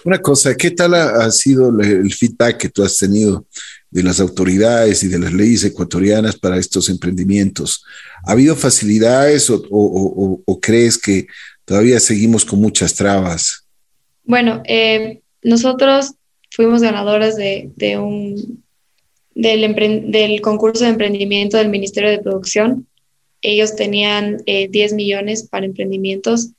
[0.06, 3.48] Una cosa, ¿qué tal ha, ha, sido el feedback que tú has tenido
[3.98, 7.84] de las autoridades y de las leyes ecuatorianas para estos emprendimientos?
[8.28, 11.26] ¿Ha habido facilidades o, crees que
[11.66, 13.66] todavía seguimos con muchas trabas?
[14.24, 16.14] Bueno, eh, nosotros
[16.52, 18.64] fuimos ganadoras de, de un,
[19.34, 19.74] del,
[20.12, 22.86] del, concurso de emprendimiento del Ministerio de Producción.
[23.42, 26.52] Ellos tenían eh, 10 millones para emprendimientos.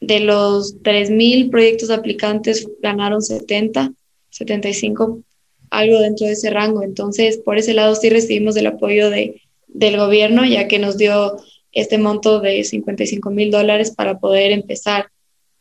[0.00, 3.92] De los 3.000 proyectos aplicantes, ganaron 70,
[4.30, 5.24] 75,
[5.78, 6.82] algo dentro de ese rango.
[6.82, 11.36] Entonces, por ese lado sí recibimos el apoyo de, del gobierno, ya que nos dio
[11.72, 15.08] este monto de 55 mil dólares para poder empezar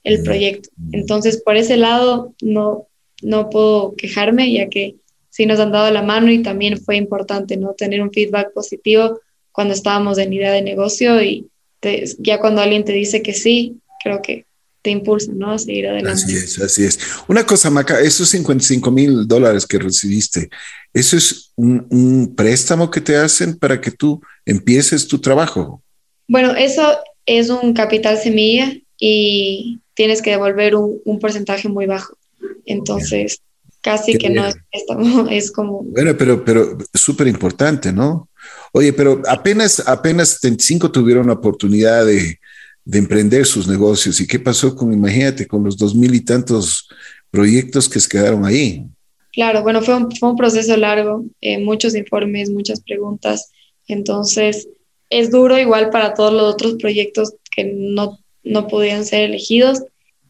[0.03, 0.69] el proyecto.
[0.91, 2.87] Entonces, por ese lado, no,
[3.21, 4.95] no puedo quejarme, ya que
[5.29, 9.19] sí nos han dado la mano y también fue importante no tener un feedback positivo
[9.51, 11.47] cuando estábamos en idea de negocio y
[11.79, 14.45] te, ya cuando alguien te dice que sí, creo que
[14.83, 15.51] te impulsa ¿no?
[15.51, 16.23] a seguir adelante.
[16.23, 16.99] Así es, así es.
[17.27, 20.49] Una cosa, Maca, esos 55 mil dólares que recibiste,
[20.93, 25.81] ¿eso es un, un, préstamo que te hacen para que tú empieces tu trabajo?
[26.27, 32.17] Bueno, eso es un capital semilla y tienes que devolver un, un porcentaje muy bajo.
[32.65, 33.41] Entonces,
[33.79, 34.41] casi Qué que bien.
[34.41, 35.83] no es préstamo, es como...
[35.83, 38.29] Bueno, pero, pero súper importante, ¿no?
[38.73, 42.37] Oye, pero apenas, apenas 35 tuvieron la oportunidad de,
[42.85, 44.19] de emprender sus negocios.
[44.19, 46.87] ¿Y qué pasó con, imagínate, con los dos mil y tantos
[47.31, 48.85] proyectos que se quedaron ahí?
[49.31, 53.51] Claro, bueno, fue un, fue un proceso largo, eh, muchos informes, muchas preguntas.
[53.87, 54.67] Entonces,
[55.09, 59.81] es duro igual para todos los otros proyectos que no, no podían ser elegidos,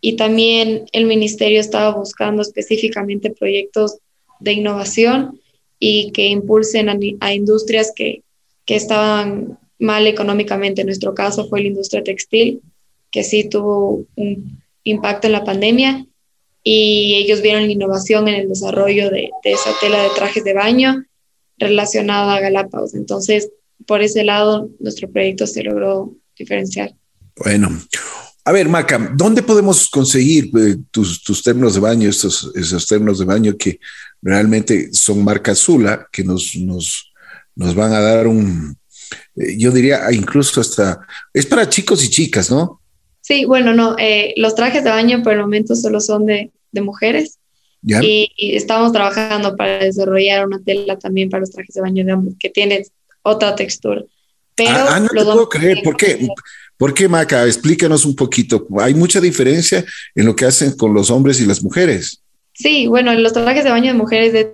[0.06, 4.00] y también el ministerio estaba buscando específicamente proyectos
[4.42, 5.40] de innovación
[5.80, 8.22] y que impulsen a, a industrias que,
[8.66, 10.82] que, estaban mal económicamente.
[10.82, 12.62] En nuestro caso fue la industria textil,
[13.12, 16.06] que sí tuvo un impacto en la pandemia
[16.64, 20.54] y ellos vieron la innovación en el desarrollo de, de esa tela de trajes de
[20.54, 21.04] baño
[21.58, 22.96] relacionada a Galápagos.
[22.96, 23.50] Entonces,
[23.86, 26.94] por ese lado, nuestro proyecto se logró diferenciar.
[27.36, 27.70] Bueno,
[28.46, 33.20] a ver, Maca, ¿dónde podemos conseguir eh, tus, tus, ternos de baño, estos, esos ternos
[33.20, 33.80] de baño que
[34.22, 37.12] realmente son marca Zula, que nos, nos,
[37.56, 38.78] nos van a dar un,
[39.36, 41.00] yo diría incluso hasta,
[41.34, 42.82] es para chicos y chicas, ¿no?
[43.22, 46.82] Sí, bueno, no, eh, los trajes de baño por el momento solo son de, de
[46.82, 47.40] mujeres.
[47.82, 48.00] ¿Ya?
[48.02, 52.14] Y, y, estamos trabajando para desarrollar una tela también para los trajes de baño de
[52.14, 52.86] hombres que tiene
[53.22, 54.04] otra textura.
[54.56, 56.28] Pero ah, ah no te puedo creer, ¿por qué?
[56.78, 57.46] ¿Por qué, Maca?
[57.46, 58.68] Explícanos un poquito.
[58.80, 62.22] ¿Hay mucha diferencia en lo que hacen con los hombres y las mujeres?
[62.54, 64.52] Sí, bueno, los trajes de baño de mujeres de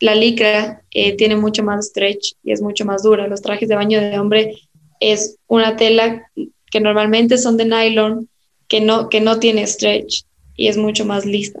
[0.00, 3.28] la licra eh, tiene mucho más stretch y es mucho más dura.
[3.28, 4.58] Los trajes de baño de hombre
[4.98, 6.30] es una tela
[6.70, 8.28] que normalmente son de nylon,
[8.66, 10.24] que no, que no tiene stretch
[10.56, 11.60] y es mucho más lista.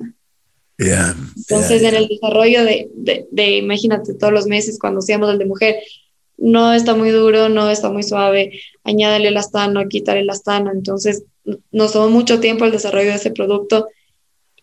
[0.78, 1.98] Yeah, Entonces, yeah, yeah.
[1.98, 5.76] en el desarrollo de, de, de, imagínate, todos los meses cuando hacíamos el de mujer,
[6.38, 10.72] no está muy duro, no está muy suave, añádale el astano, quítale el astano.
[10.72, 11.24] Entonces,
[11.70, 13.88] nos tomó mucho tiempo el desarrollo de ese producto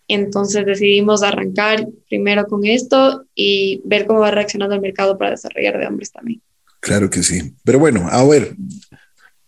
[0.07, 5.77] Entonces decidimos arrancar primero con esto y ver cómo va reaccionando el mercado para desarrollar
[5.77, 6.41] de hombres también.
[6.79, 7.53] Claro que sí.
[7.63, 8.55] Pero bueno, a ver,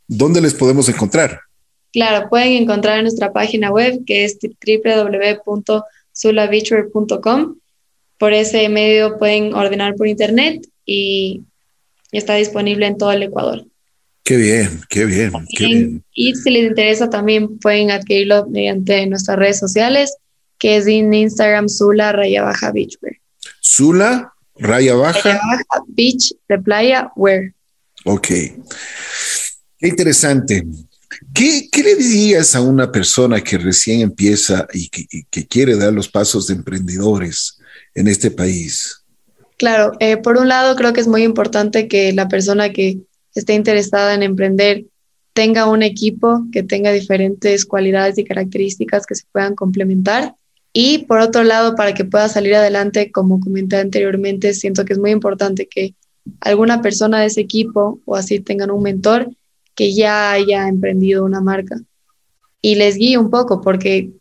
[0.07, 1.39] ¿dónde les podemos encontrar?
[1.93, 4.37] Claro, pueden encontrar en nuestra página web que es
[5.45, 7.55] www.sulabeachwear.com.
[8.17, 11.43] Por ese medio pueden ordenar por internet y
[12.11, 13.65] está disponible en todo el Ecuador.
[14.23, 16.03] Qué bien, qué bien, qué bien.
[16.13, 20.17] Y si les interesa también pueden adquirirlo mediante nuestras redes sociales,
[20.59, 23.15] que es en Instagram Zula Raya Baja Beachwear.
[23.63, 25.19] Zula Raya Baja.
[25.23, 27.53] Raya Baja Beach de Playa Wear.
[28.05, 28.27] Ok.
[28.27, 30.65] Qué interesante.
[31.33, 35.75] ¿Qué, ¿Qué, le dirías a una persona que recién empieza y que, y que, quiere
[35.75, 37.57] dar los pasos de emprendedores
[37.95, 39.03] en este país?
[39.57, 42.99] Claro, eh, por un lado creo que es muy importante que la persona que
[43.35, 44.85] esté interesada en emprender
[45.33, 50.35] tenga un equipo que tenga diferentes cualidades y características que se puedan complementar.
[50.81, 54.99] Y por otro lado, para que pueda salir adelante, como comenté anteriormente, siento que es
[54.99, 55.93] muy importante que
[56.39, 59.29] alguna persona de ese equipo o así tengan un mentor
[59.75, 61.75] que ya haya emprendido una marca
[62.61, 64.11] y les guíe un poco, porque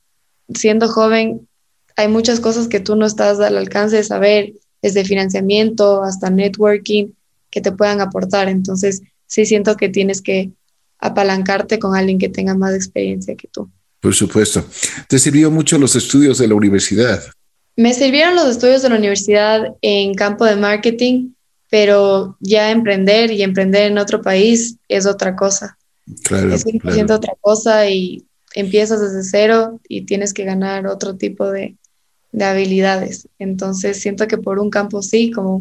[0.52, 1.46] siendo joven
[1.94, 7.12] hay muchas cosas que tú no estás al alcance de saber, desde financiamiento hasta networking,
[7.50, 8.48] que te puedan aportar.
[8.48, 10.50] Entonces, sí siento que tienes que
[10.98, 13.70] apalancarte con alguien que tenga más experiencia que tú.
[14.00, 14.64] Por supuesto.
[15.08, 17.22] ¿Te sirvió mucho los estudios de la universidad?
[17.76, 21.30] Me sirvieron los estudios de la universidad en campo de marketing,
[21.70, 25.78] pero ya emprender y emprender en otro país es otra cosa.
[26.24, 27.14] Claro, es 100% claro.
[27.14, 31.76] otra cosa y empiezas desde cero y tienes que ganar otro tipo de,
[32.32, 33.28] de, habilidades.
[33.38, 35.60] Entonces siento que por un campo sí, como,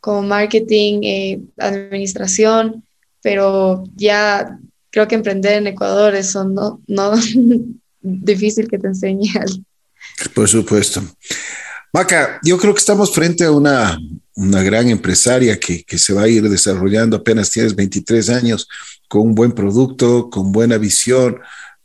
[0.00, 2.84] como marketing, eh, administración,
[3.20, 4.58] pero ya
[4.94, 7.14] creo que emprender en Ecuador eso no, no
[8.00, 9.28] difícil que te enseñe.
[10.32, 11.02] Por supuesto.
[11.92, 13.98] Maca, yo creo que estamos frente a una,
[14.36, 18.68] una gran empresaria que, que, se va a ir desarrollando, apenas tienes 23 años,
[19.08, 21.40] con un buen producto, con buena visión,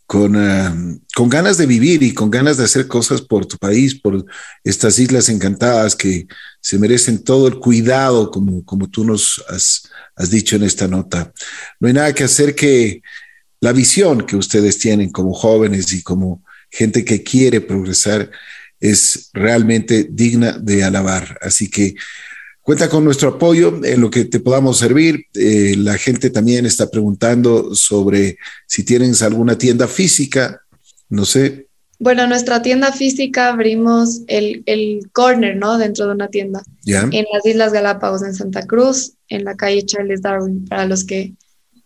[0.05, 3.99] con, uh, con ganas de vivir y con ganas de hacer cosas por tu país,
[3.99, 4.23] por
[4.63, 6.27] estas islas encantadas que
[6.61, 11.31] se merecen todo el cuidado, como, como tú nos has, has dicho en esta nota.
[11.79, 13.01] No hay nada que hacer que
[13.61, 18.29] la visión que ustedes tienen como jóvenes y como gente que quiere progresar
[18.79, 21.37] es realmente digna de alabar.
[21.41, 21.95] Así que
[22.61, 25.25] cuenta con nuestro apoyo en lo que te podamos servir.
[25.33, 30.61] Eh, la gente también está preguntando sobre si tienes alguna tienda física,
[31.09, 31.68] no sé.
[31.99, 35.77] Bueno, nuestra tienda física abrimos el, el corner, ¿no?
[35.77, 36.63] Dentro de una tienda.
[36.83, 37.01] ¿Ya?
[37.11, 41.33] En las Islas Galápagos, en Santa Cruz, en la calle Charles Darwin, para los que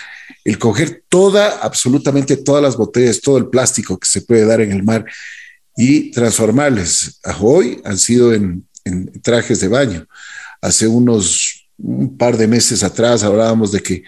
[0.43, 4.71] el coger toda, absolutamente todas las botellas, todo el plástico que se puede dar en
[4.71, 5.05] el mar
[5.75, 7.19] y transformarles.
[7.39, 8.67] Hoy han sido en,
[9.21, 10.07] trajes de baño.
[10.61, 14.03] Hace unos un par de meses atrás hablábamos de que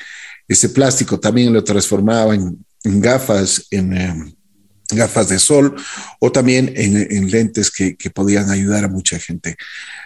[0.47, 4.36] ese plástico también lo transformaba en, gafas, en eh,
[4.89, 5.76] gafas de sol
[6.19, 9.56] o también en, en lentes que, que, podían ayudar a mucha gente.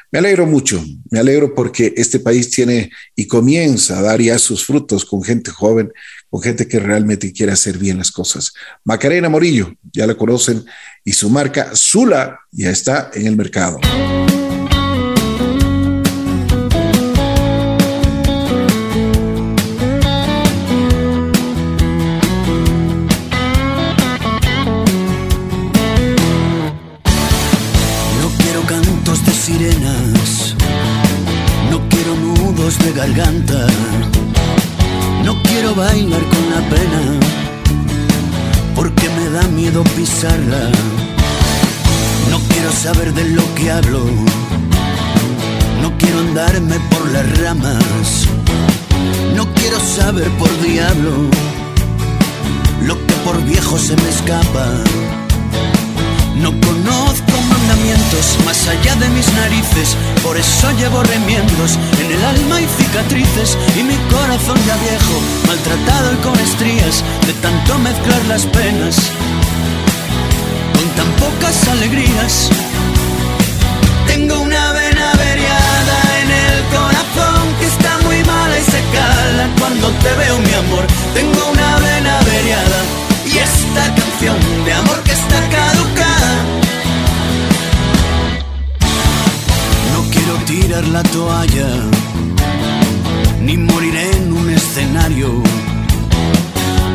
[0.10, 4.66] Me alegro mucho, me alegro porque este país tiene y comienza a dar ya sus
[4.66, 5.92] frutos con gente joven,
[6.30, 8.54] con gente que realmente quiere hacer bien las cosas.
[8.86, 10.66] Macarena Morillo, ya la conocen,
[11.04, 13.80] y su marca Zula ya está en el mercado.
[32.98, 33.68] Garganta.
[35.24, 37.02] No quiero bailar con la pena,
[38.76, 40.72] porque me da miedo pisarla.
[42.32, 44.04] No quiero saber de lo que hablo,
[45.82, 48.26] no quiero andarme por las ramas.
[49.36, 51.12] No quiero saber por diablo
[52.82, 54.68] lo que por viejo se me escapa.
[56.42, 57.27] No conozco
[57.68, 63.58] mandamientos más allá de mis narices, por eso llevo remiendos en el alma y cicatrices
[63.76, 65.16] y mi corazón ya viejo,
[65.48, 68.96] maltratado y con estrías de tanto mezclar las penas
[70.74, 72.50] con tan pocas alegrías.
[74.08, 79.90] Tengo una vena averiada en el corazón que está muy mala y se cala cuando
[79.90, 80.86] te veo mi amor.
[81.14, 82.80] Tengo una vena averiada
[83.26, 85.97] y esta canción de amor que está caducada.
[90.48, 91.68] Tirar la toalla,
[93.42, 95.44] ni morir en un escenario.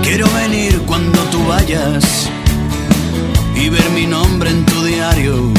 [0.02, 2.02] Quiero venir cuando tú vayas
[3.54, 5.52] y ver mi nombre en tu diario.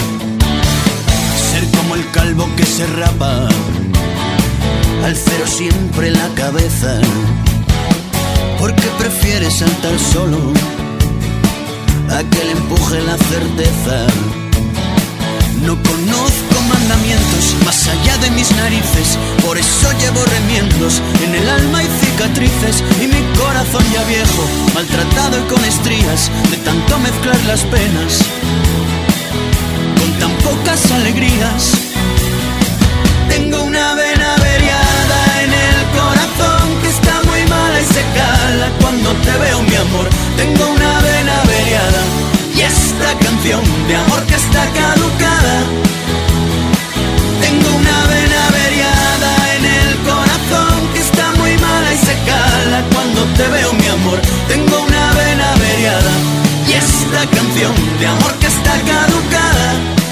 [1.51, 3.47] Ser como el calvo que se rapa,
[5.05, 6.99] al cero siempre la cabeza
[8.59, 10.39] porque prefieres saltar solo
[12.09, 13.97] a que le empuje la certeza.
[15.65, 16.52] No conozco
[16.83, 22.83] mandamientos más allá de mis narices, por eso llevo remiendos en el alma y cicatrices
[23.01, 24.43] y mi corazón ya viejo,
[24.73, 28.19] maltratado y con estrías de tanto mezclar las penas
[29.97, 31.71] con tan pocas alegrías.
[33.29, 39.13] Tengo una vena averiada en el corazón que está muy mala y se cala cuando
[39.23, 40.09] te veo, mi amor.
[40.35, 42.01] Tengo una vena averiada
[42.55, 45.82] y esta canción de amor que está caducada.
[53.37, 54.19] Te veo, mi amor.
[54.47, 56.11] Tengo una vena averiada
[56.67, 60.02] y esta canción de amor que está caducada.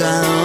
[0.00, 0.43] Mayor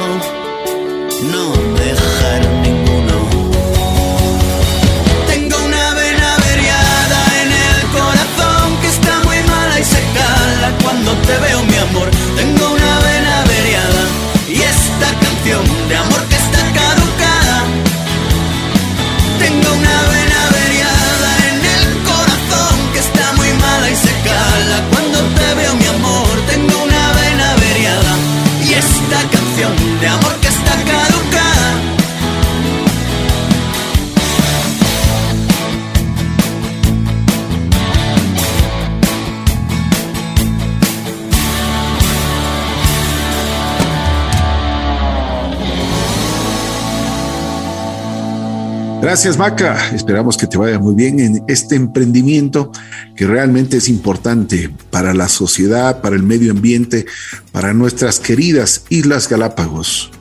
[49.10, 49.90] Gracias, Maca.
[49.96, 52.72] Esperamos que te vaya muy bien en este emprendimiento
[53.16, 57.08] que realmente es importante para la sociedad, para el medio ambiente,
[57.52, 60.12] para nuestras queridas Islas Galápagos.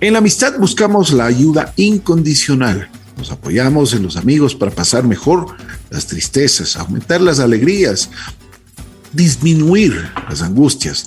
[0.00, 2.88] En la amistad buscamos la ayuda incondicional.
[3.16, 5.56] Nos apoyamos en los amigos para pasar mejor
[5.90, 8.10] las tristezas, aumentar las alegrías,
[9.12, 11.06] disminuir las angustias.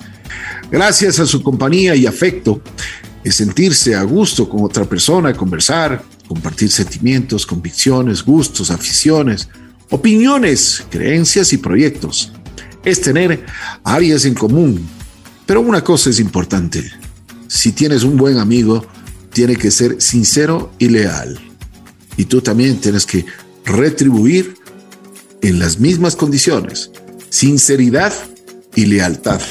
[0.72, 2.62] Gracias a su compañía y afecto,
[3.22, 9.50] es sentirse a gusto con otra persona, conversar, compartir sentimientos, convicciones, gustos, aficiones,
[9.90, 12.32] opiniones, creencias y proyectos.
[12.84, 13.46] Es tener
[13.84, 14.88] áreas en común.
[15.46, 16.84] Pero una cosa es importante.
[17.48, 18.86] Si tienes un buen amigo,
[19.32, 21.40] tiene que ser sincero y leal.
[22.18, 23.26] Y tú también tienes que
[23.66, 24.56] retribuir
[25.42, 26.92] en las mismas condiciones.
[27.30, 28.14] Sinceridad
[28.76, 29.42] y lealtad.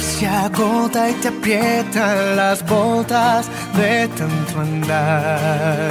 [0.00, 5.90] Se agota y te aprietan las botas de tanto andar.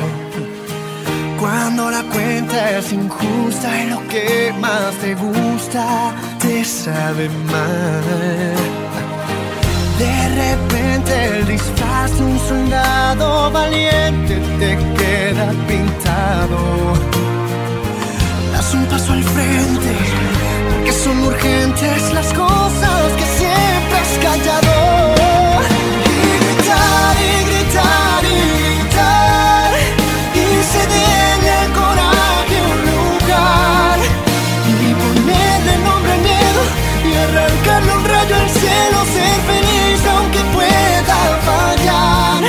[1.40, 8.04] Cuando la cuenta es injusta y lo que más te gusta te sabe mal.
[9.98, 16.60] De repente el disfraz de un soldado valiente te queda pintado.
[18.52, 19.92] Das un paso al frente,
[20.72, 23.39] porque son urgentes las cosas que
[24.22, 24.76] callado.
[26.20, 28.40] Y gritar y gritar y
[28.78, 29.72] gritar
[30.34, 34.00] y cederle al coraje un lugar
[34.68, 36.62] y ponerle nombre al miedo
[37.08, 41.18] y arrancarle un rayo al cielo, ser feliz aunque pueda
[41.50, 42.42] fallar.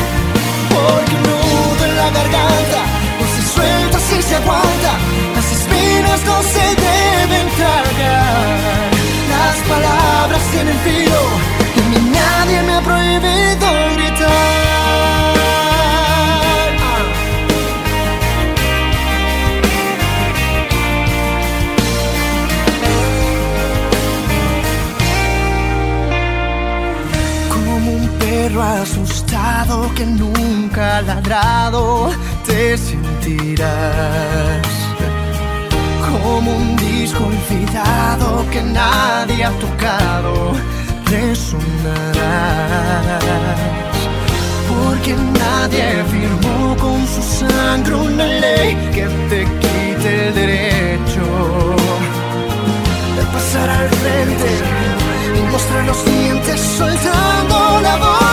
[0.72, 2.80] Porque un nudo en la garganta
[3.18, 4.92] no se suelta si se aguanta,
[5.36, 8.90] las espinas no se deben tragar.
[9.30, 11.59] Las palabras tienen filo
[12.50, 15.34] nadie me ha prohibido gritar.
[27.48, 32.10] Como un perro asustado que nunca ha ladrado,
[32.46, 34.66] te sentirás.
[36.10, 40.39] Como un disco olvidado que nadie ha tocado,
[44.68, 51.22] Porque nadie firmó con su sangre una ley que te quite el derecho
[53.16, 54.50] de pasar al frente
[55.36, 58.29] y mostrar los dientes soltando la voz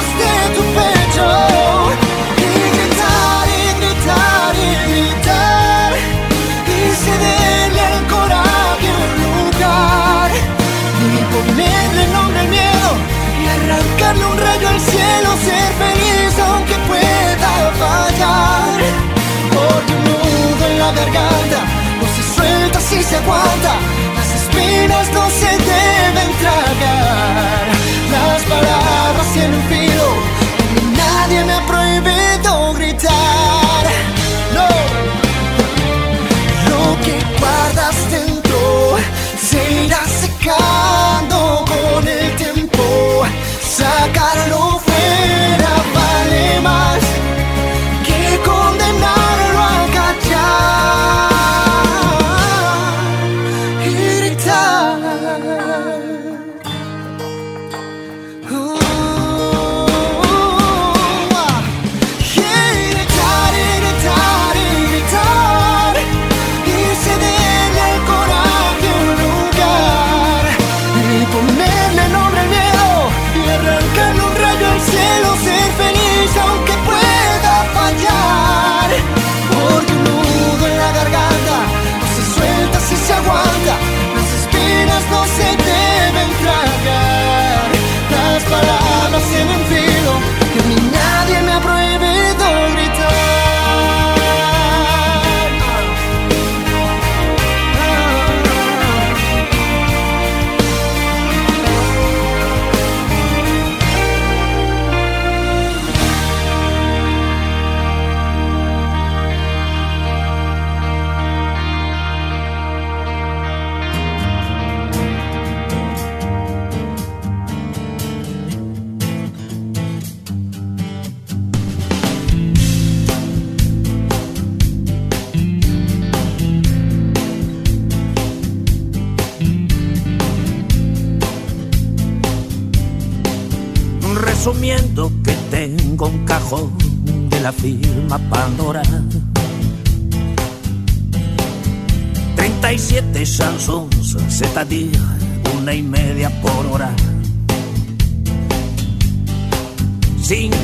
[23.08, 23.80] se aguanta
[24.16, 25.27] las espinas no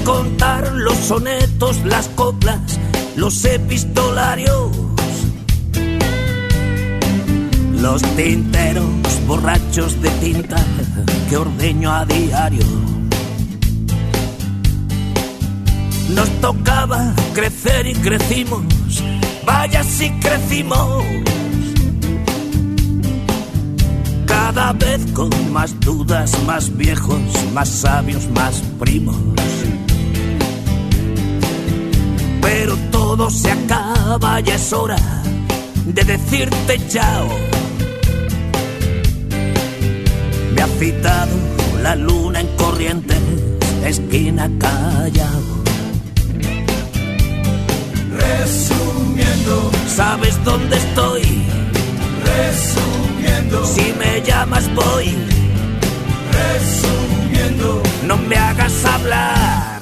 [0.04, 2.60] contar los sonetos, las coplas,
[3.16, 4.72] los epistolarios
[7.80, 8.86] Los tinteros
[9.28, 10.58] borrachos de tinta
[11.30, 12.66] que ordeño a diario
[16.10, 18.64] Nos tocaba crecer y crecimos,
[19.45, 21.04] vaya si crecimos.
[24.28, 27.20] Cada vez con más dudas, más viejos,
[27.54, 29.16] más sabios, más primos.
[33.16, 34.95] Todo se acaba, ya es hora
[35.86, 37.28] de decirte chao.
[40.55, 41.32] Me ha citado
[41.84, 43.16] la luna en corriente,
[43.86, 45.43] esquina callao.
[48.18, 51.22] Resumiendo, ¿sabes dónde estoy?
[52.26, 55.16] Resumiendo, si me llamas voy.
[56.32, 59.72] Resumiendo, no me hagas hablar.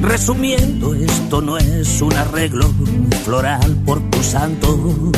[0.00, 2.72] Resumiendo, esto no es un arreglo
[3.24, 5.12] floral por tu santo.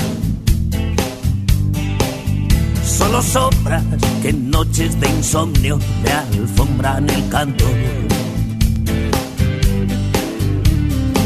[2.83, 3.85] Solo sombras
[4.23, 7.65] que en noches de insomnio me alfombran el canto.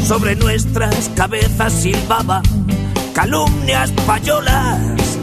[0.05, 2.43] Sobre nuestras cabezas silbaban
[3.13, 5.17] calumnias payolas.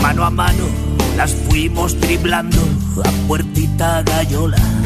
[0.00, 0.64] Mano a mano
[1.16, 2.58] las fuimos driblando
[3.04, 4.79] a puertita gallola.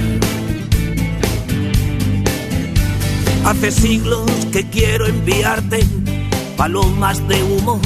[3.44, 5.80] Hace siglos que quiero enviarte
[6.56, 7.78] palomas de humo.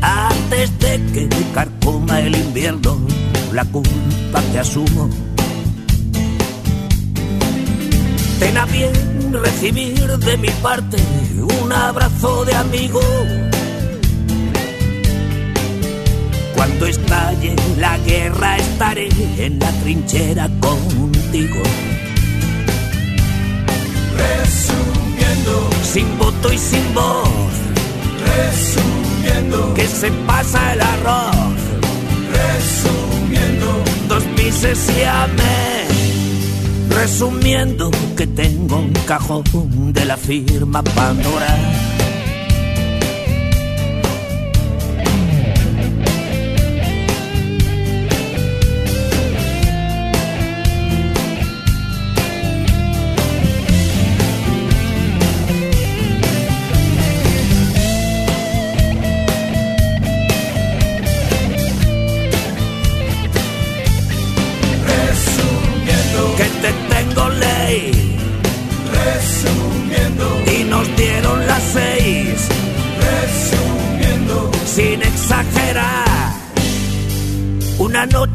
[0.00, 2.98] Antes de que carcoma el invierno,
[3.52, 5.08] la culpa que asumo.
[8.40, 8.92] Ten a bien
[9.32, 10.96] recibir de mi parte
[11.62, 13.00] un abrazo de amigo.
[16.56, 19.08] Cuando estalle la guerra estaré
[19.38, 21.62] en la trinchera contigo.
[24.16, 27.28] Resumiendo, sin voto y sin voz.
[28.26, 31.56] Resumiendo, que se pasa el arroz.
[32.32, 35.84] Resumiendo, dos pises y amén.
[36.90, 39.44] Resumiendo que tengo un cajón
[39.92, 41.56] de la firma Pandora.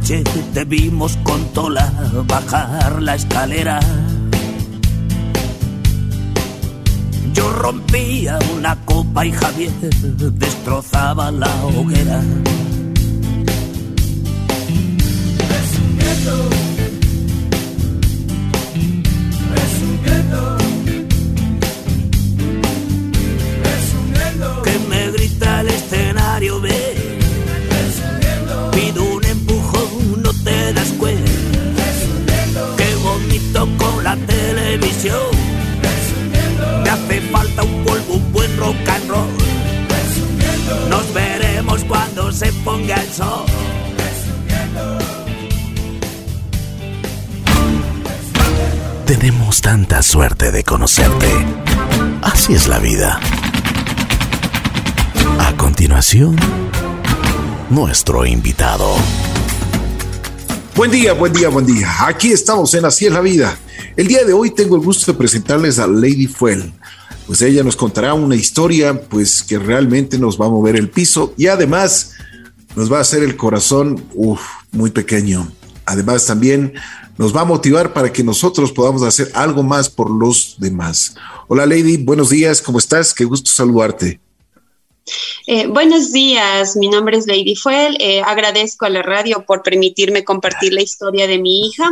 [0.09, 1.91] Noche te vimos con Tola
[2.27, 3.79] bajar la escalera.
[7.33, 9.71] Yo rompía una copa y Javier
[10.33, 12.21] destrozaba la hoguera.
[49.99, 51.27] Tanta suerte de conocerte.
[52.21, 53.19] Así es la vida.
[55.37, 56.37] A continuación,
[57.69, 58.95] nuestro invitado.
[60.73, 62.07] Buen día, buen día, buen día.
[62.07, 63.59] Aquí estamos en Así es la vida.
[63.97, 66.71] El día de hoy tengo el gusto de presentarles a Lady Fuel.
[67.27, 71.33] Pues ella nos contará una historia pues que realmente nos va a mover el piso
[71.35, 72.13] y además
[72.73, 74.39] nos va a hacer el corazón uf,
[74.71, 75.51] muy pequeño.
[75.89, 76.73] Además también
[77.17, 81.15] nos va a motivar para que nosotros podamos hacer algo más por los demás.
[81.47, 83.11] Hola Lady, buenos días, ¿cómo estás?
[83.11, 84.19] Qué gusto saludarte.
[85.47, 87.97] Eh, buenos días, mi nombre es Lady Fuel.
[87.99, 91.91] Eh, agradezco a la radio por permitirme compartir la historia de mi hija.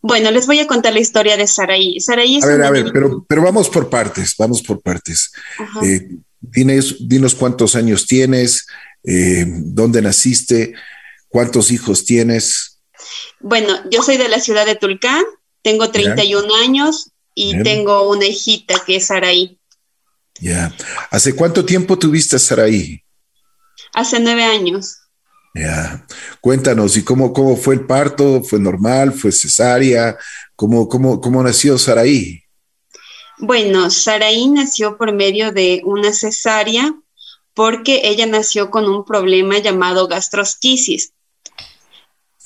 [0.00, 1.98] Bueno, les voy a contar la historia de Saraí.
[1.98, 5.32] Saraí es A ver, a ver, niña- pero, pero vamos por partes, vamos por partes.
[5.82, 6.10] Eh,
[6.40, 8.68] dinos, dinos cuántos años tienes,
[9.02, 10.74] eh, dónde naciste,
[11.28, 12.75] cuántos hijos tienes.
[13.40, 15.24] Bueno, yo soy de la ciudad de Tulcán,
[15.62, 17.62] tengo 31 años y Bien.
[17.62, 19.58] tengo una hijita que es Saraí.
[20.40, 20.74] Ya.
[21.10, 23.02] ¿Hace cuánto tiempo tuviste a Saraí?
[23.94, 24.98] Hace nueve años.
[25.54, 26.06] Ya.
[26.40, 28.42] Cuéntanos, ¿y cómo, cómo fue el parto?
[28.42, 29.12] ¿Fue normal?
[29.12, 30.16] ¿Fue cesárea?
[30.54, 32.42] ¿Cómo, cómo, cómo nació Saraí?
[33.38, 36.94] Bueno, Saraí nació por medio de una cesárea
[37.54, 41.14] porque ella nació con un problema llamado gastrosquisis.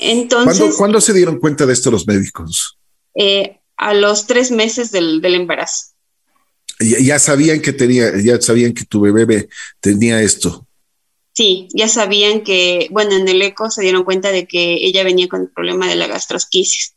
[0.00, 2.78] Entonces, ¿Cuándo, cuándo se dieron cuenta de esto los médicos?
[3.14, 5.86] eh, a los tres meses del, del embarazo.
[6.78, 9.48] Ya, ya sabían que tenía, ya sabían que tu bebé
[9.80, 10.66] tenía esto.
[11.34, 15.28] Sí, ya sabían que, bueno, en el eco se dieron cuenta de que ella venía
[15.28, 16.94] con el problema de la gastrosquisis.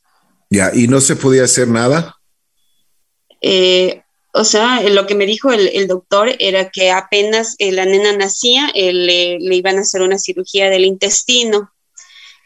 [0.50, 2.16] Ya, y no se podía hacer nada.
[3.42, 4.02] Eh,
[4.34, 8.16] o sea, lo que me dijo el, el doctor era que apenas eh, la nena
[8.16, 11.73] nacía, eh, le, le iban a hacer una cirugía del intestino.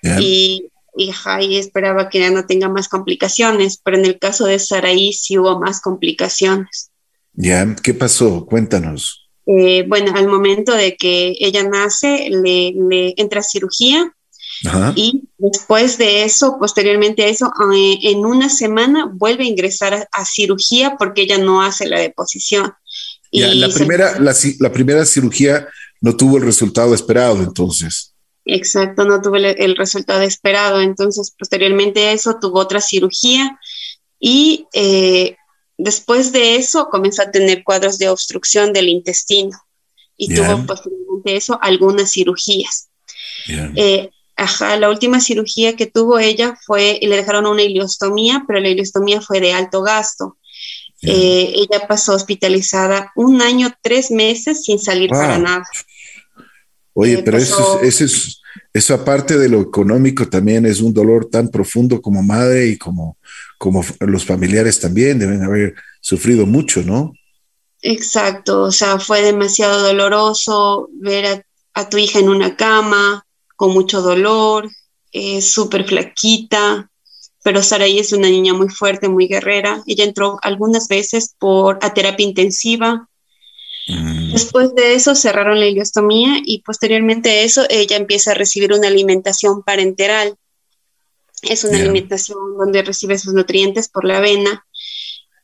[0.07, 0.19] Ya.
[0.19, 4.59] Y y, y esperaba que ya no tenga más complicaciones, pero en el caso de
[4.59, 6.89] Saraí sí hubo más complicaciones.
[7.33, 8.45] Ya, ¿qué pasó?
[8.45, 9.29] Cuéntanos.
[9.45, 14.11] Eh, bueno, al momento de que ella nace, le, le entra cirugía
[14.95, 20.25] y después de eso, posteriormente a eso, eh, en una semana vuelve a ingresar a,
[20.25, 22.73] cirugía porque ella no hace la deposición.
[23.29, 25.67] y la, primera, la, la, primera cirugía
[26.01, 28.15] no tuvo el resultado esperado, entonces.
[28.47, 30.81] Exacto, no tuvo el, resultado esperado.
[30.81, 33.59] Entonces, posteriormente a eso, tuvo otra cirugía
[34.19, 35.35] y eh,
[35.77, 39.57] después de eso comenzó a tener cuadros de obstrucción del intestino
[40.15, 42.89] y tuvo posteriormente eso algunas cirugías.
[43.75, 48.59] Eh, Ajá, la última cirugía que tuvo ella fue, y le dejaron una ileostomía, pero
[48.59, 50.37] la ileostomía fue de alto gasto.
[51.01, 55.65] Eh, ella pasó hospitalizada un año, tres meses sin salir para nada.
[56.99, 58.41] Oye, pero eso, es,
[58.73, 63.17] eso aparte de lo económico también es un dolor tan profundo como madre y como,
[63.57, 67.13] como los familiares también deben haber sufrido mucho, ¿no?
[67.83, 73.23] Exacto, o sea, fue demasiado doloroso ver a tu hija en una cama,
[73.55, 74.67] con mucho dolor,
[75.41, 76.89] súper flaquita,
[77.43, 79.83] pero Saraí es una niña muy fuerte, muy guerrera.
[79.85, 83.07] Ella entró algunas veces por a terapia intensiva.
[83.87, 84.33] Mm.
[84.33, 88.87] Después de eso cerraron la ileostomía y posteriormente a eso ella empieza a recibir una
[88.87, 90.35] alimentación parenteral.
[91.41, 94.65] Es una alimentación donde recibe sus nutrientes por la vena.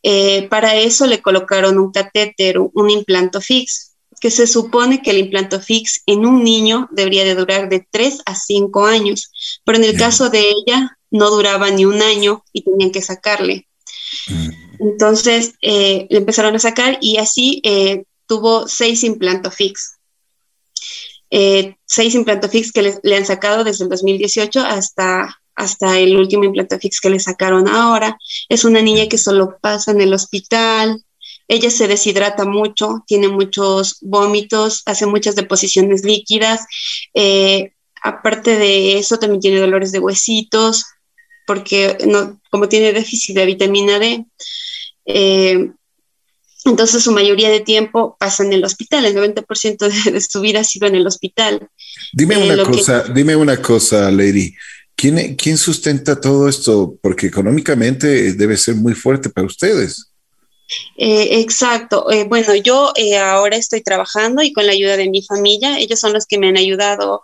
[0.02, 5.18] Eh, para eso le colocaron un catéter, un implanto fix, que se supone que el
[5.20, 9.32] implanto fix en un niño debería de durar de 3 a 5 años,
[9.64, 13.68] pero en el caso de ella no duraba ni un año y tenían que sacarle.
[14.28, 14.50] Mm.
[14.80, 19.97] Entonces eh, le empezaron a sacar y así eh, tuvo seis implantos fix.
[21.30, 26.43] Eh, seis implantos fix que le, han sacado desde el 2018 hasta, hasta el último
[26.43, 28.17] implanto fix que le sacaron ahora.
[28.49, 31.03] Es una niña que solo pasa en el hospital,
[31.47, 36.65] ella se deshidrata mucho, tiene muchos vómitos, hace muchas deposiciones líquidas.
[37.13, 40.86] Eh, aparte de eso, también tiene dolores de huesitos,
[41.45, 44.26] porque no, como tiene déficit de vitamina D,
[45.05, 45.71] eh,
[46.66, 50.64] entonces su mayoría de tiempo pasa en el hospital, el 90% de, su vida ha
[50.64, 51.68] sido en el hospital.
[52.14, 54.53] Dime eh, una cosa, dime una cosa, Lady.
[54.95, 56.95] ¿Quién, ¿Quién sustenta todo esto?
[57.01, 60.14] Porque económicamente debe ser muy fuerte para ustedes.
[60.97, 62.09] Eh, exacto.
[62.11, 65.99] Eh, bueno, yo eh, ahora estoy trabajando y con la ayuda de mi familia, ellos
[65.99, 67.24] son los que me han ayudado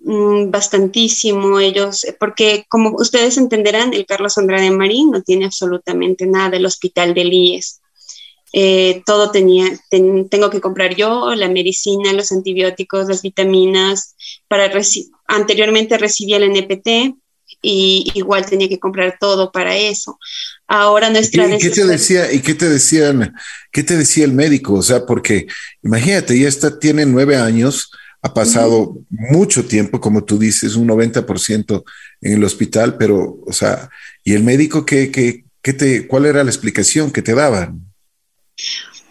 [0.00, 6.56] mm, bastantísimo, ellos, porque como ustedes entenderán, el Carlos Andrade Marín no tiene absolutamente nada,
[6.56, 7.80] el hospital del IES.
[9.04, 14.14] Todo tenía, tengo que comprar yo, la medicina, los antibióticos, las vitaminas,
[14.48, 14.70] para
[15.26, 17.16] anteriormente recibía el NPT,
[17.62, 20.18] y igual tenía que comprar todo para eso.
[20.66, 23.34] Ahora nuestra ¿Y qué, te decía y qué te decían
[23.72, 24.74] qué te decía el médico?
[24.74, 25.46] O sea, porque
[25.82, 27.90] imagínate, ya está tiene nueve años,
[28.22, 31.84] ha pasado mucho tiempo, como tú dices, un 90%
[32.20, 33.88] en el hospital, pero, o sea,
[34.24, 37.87] ¿y el médico qué, qué, qué te, cuál era la explicación que te daban?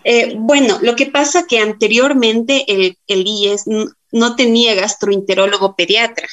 [0.09, 3.65] Eh, bueno, lo que pasa que anteriormente el, el IES
[4.11, 6.27] no tenía gastroenterólogo pediatra.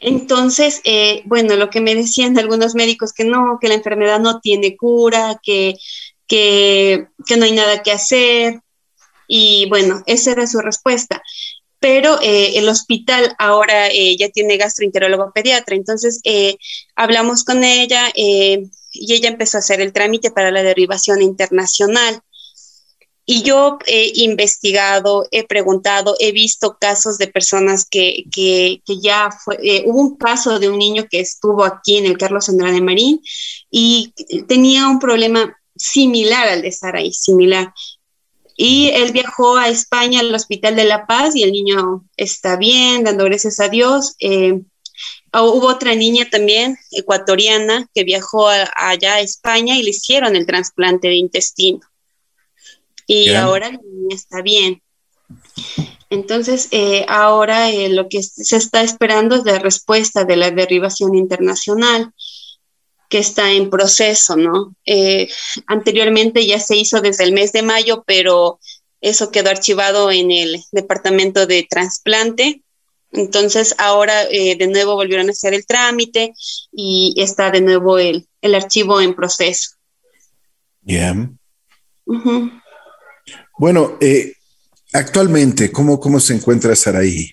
[0.00, 4.40] Entonces, eh, bueno, lo que me decían algunos médicos que no, que la enfermedad no
[4.40, 5.76] tiene cura, que,
[6.26, 7.06] que,
[7.38, 8.60] no hay nada que hacer.
[9.26, 11.22] Y bueno, esa era su respuesta.
[11.80, 16.20] Pero eh, el hospital ahora ya tiene gastroenterólogo pediatra, entonces
[16.96, 18.10] hablamos con ella
[18.94, 22.22] y ella empezó a hacer el trámite para la derivación internacional.
[23.26, 29.30] Y yo he investigado, he preguntado, he visto casos de personas que, que, que ya
[29.30, 32.82] fue, eh, hubo un caso de un niño que estuvo aquí en el Carlos Andrade
[32.82, 33.20] Marín
[33.70, 34.12] y
[34.46, 37.72] tenía un problema similar al de Saraí, similar.
[38.56, 43.04] Y él viajó a España al Hospital de La Paz y el niño está bien,
[43.04, 44.14] dando gracias a Dios.
[44.20, 44.60] Eh,
[45.42, 51.08] hubo otra niña también, ecuatoriana, que viajó allá a España y le hicieron el trasplante
[51.08, 51.80] de intestino
[53.06, 54.82] y ahora la niña está bien.
[56.10, 61.14] Entonces, eh, ahora eh, lo que se está esperando es la respuesta de la derivación
[61.14, 62.12] internacional
[63.08, 64.74] que está en proceso, ¿no?
[64.86, 65.28] Eh,
[65.66, 68.58] anteriormente ya se hizo desde el mes de mayo, pero
[69.00, 72.62] eso quedó archivado en el departamento de trasplante.
[73.14, 76.34] Entonces, ahora de nuevo volvieron a hacer el trámite
[76.72, 79.70] y está de nuevo el, el archivo en proceso.
[80.80, 81.38] Bien.
[83.58, 84.34] Bueno, eh,
[84.92, 87.30] actualmente, ¿cómo, ¿cómo se encuentra Saraí?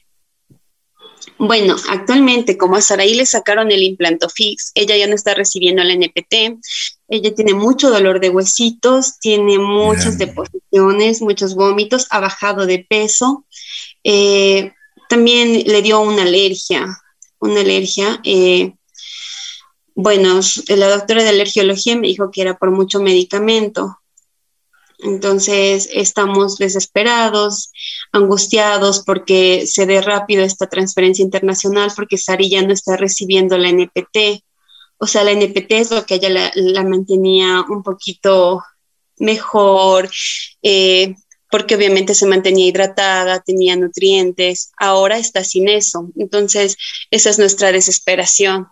[1.38, 5.82] Bueno, actualmente como a Saraí le sacaron el implanto fix, ella ya no está recibiendo
[5.82, 6.60] el NPT,
[7.08, 13.46] ella tiene mucho dolor de huesitos, tiene muchas deposiciones, muchos vómitos, ha bajado de peso,
[14.04, 14.72] eh,
[15.12, 16.88] también le dio una alergia,
[17.40, 18.22] una alergia.
[18.24, 18.76] Eh,
[19.94, 20.40] bueno,
[20.70, 24.00] la doctora de alergiología me dijo que era por mucho medicamento,
[25.00, 27.74] entonces estamos desesperados,
[28.14, 33.68] angustiados porque se dé rápido esta transferencia internacional porque Sari ya no está recibiendo la
[33.68, 34.46] NPT.
[34.98, 38.64] O sea, la NPT es lo que ella la, mantenía un poquito
[39.18, 40.10] mejor,
[40.62, 41.16] eh,
[41.52, 44.72] porque obviamente se mantenía hidratada, tenía nutrientes.
[44.78, 46.12] Ahora está sin eso.
[46.16, 46.78] Entonces,
[47.12, 48.68] esa es nuestra desesperación.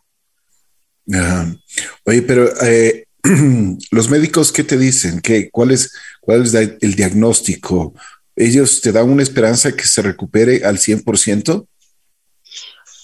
[2.06, 3.06] Oye, pero eh,
[3.92, 5.22] los médicos, ¿qué te dicen?
[5.22, 7.94] ¿Qué, cuál, es, ¿Cuál es el diagnóstico?
[8.36, 11.68] ¿Ellos te dan una esperanza que se recupere al 100%?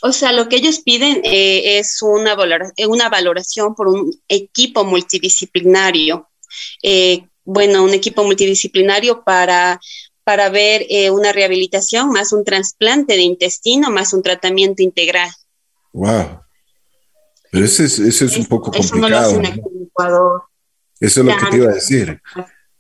[0.02, 2.38] O sea, lo que ellos piden eh, es una,
[2.88, 6.30] una valoración por un equipo multidisciplinario.
[6.84, 9.80] Eh, bueno, un equipo multidisciplinario para,
[10.24, 15.30] para ver eh, una rehabilitación, más un trasplante de intestino, más un tratamiento integral.
[15.94, 16.42] Wow.
[17.52, 18.84] Pero eso es, eso es un poco complicado.
[18.84, 20.44] Eso no lo hacen aquí en Ecuador.
[21.00, 22.22] Eso es lo que te iba a decir.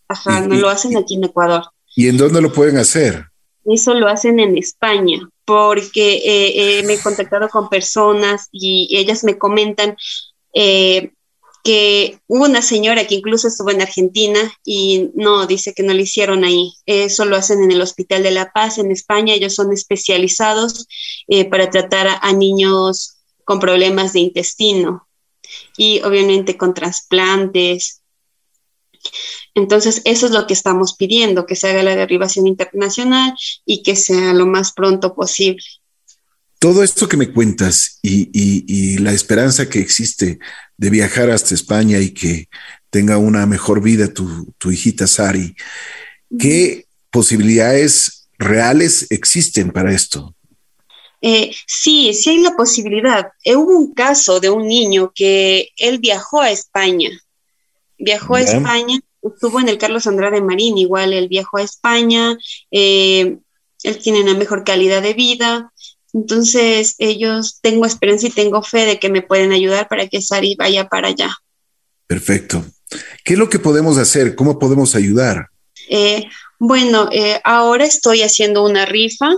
[0.07, 1.63] Ajá, no lo hacen aquí en Ecuador.
[1.95, 3.25] ¿Y en dónde lo pueden hacer?
[3.65, 9.23] Eso lo hacen en España, porque eh, eh, me he contactado con personas y ellas
[9.23, 9.95] me comentan
[10.53, 11.11] eh,
[11.65, 15.99] que hubo una señora que incluso estuvo en Argentina y no, dice que no lo
[15.99, 16.75] hicieron ahí.
[16.85, 19.33] Eso lo hacen en el Hospital de la Paz en España.
[19.33, 20.87] Ellos son especializados
[21.49, 25.07] para tratar a niños con problemas de intestino
[25.75, 28.03] y obviamente con trasplantes.
[29.55, 33.33] Entonces, eso es lo que estamos pidiendo, que se haga la derivación internacional
[33.65, 35.63] y que sea lo más pronto posible.
[36.65, 40.39] Todo esto que me cuentas y, la esperanza que existe
[40.77, 42.49] de viajar hasta España y que
[42.89, 45.55] tenga una mejor vida tu, tu hijita Sari,
[46.39, 50.33] ¿qué posibilidades reales existen para esto?
[51.21, 53.27] Eh, sí, sí hay la posibilidad.
[53.43, 57.11] Eh, hubo un caso de un niño que él viajó a España,
[57.99, 62.35] viajó a España, estuvo en el Carlos Andrade Marín, igual él viajó a España,
[62.71, 63.37] eh,
[63.83, 65.71] él tiene una mejor calidad de vida,
[66.15, 70.55] entonces ellos, tengo esperanza y tengo fe de que me pueden ayudar para que Sari
[70.55, 71.35] vaya para allá.
[72.07, 72.65] Perfecto.
[73.23, 74.35] ¿Qué es lo que podemos hacer?
[74.35, 75.49] ¿Cómo podemos ayudar?
[76.57, 77.09] bueno,
[77.43, 79.29] ahora estoy haciendo una rifa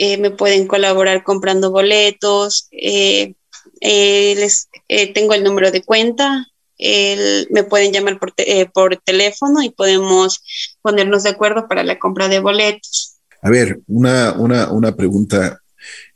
[0.00, 3.34] eh, me pueden colaborar comprando boletos, eh,
[3.80, 4.68] eh, les
[5.12, 6.46] tengo el número de cuenta,
[6.78, 8.32] me pueden llamar por,
[8.72, 10.40] por teléfono y podemos
[10.82, 13.16] ponernos de acuerdo para la compra de boletos.
[13.42, 15.60] A ver, una, una, una pregunta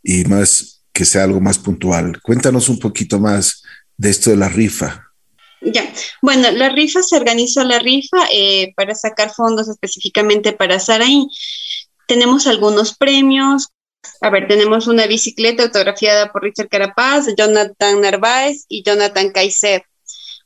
[0.03, 2.21] y más que sea algo más puntual.
[2.23, 3.63] Cuéntanos un poquito más
[3.97, 5.09] de esto de la rifa.
[5.61, 8.19] Ya, bueno, la rifa se organizó la rifa
[8.77, 11.29] para sacar fondos específicamente para Saraí
[12.13, 13.69] tenemos algunos premios.
[14.21, 19.85] A ver, tenemos una bicicleta autografiada por Richard Carapaz, Jonathan Narváez y Jonathan Kaiser.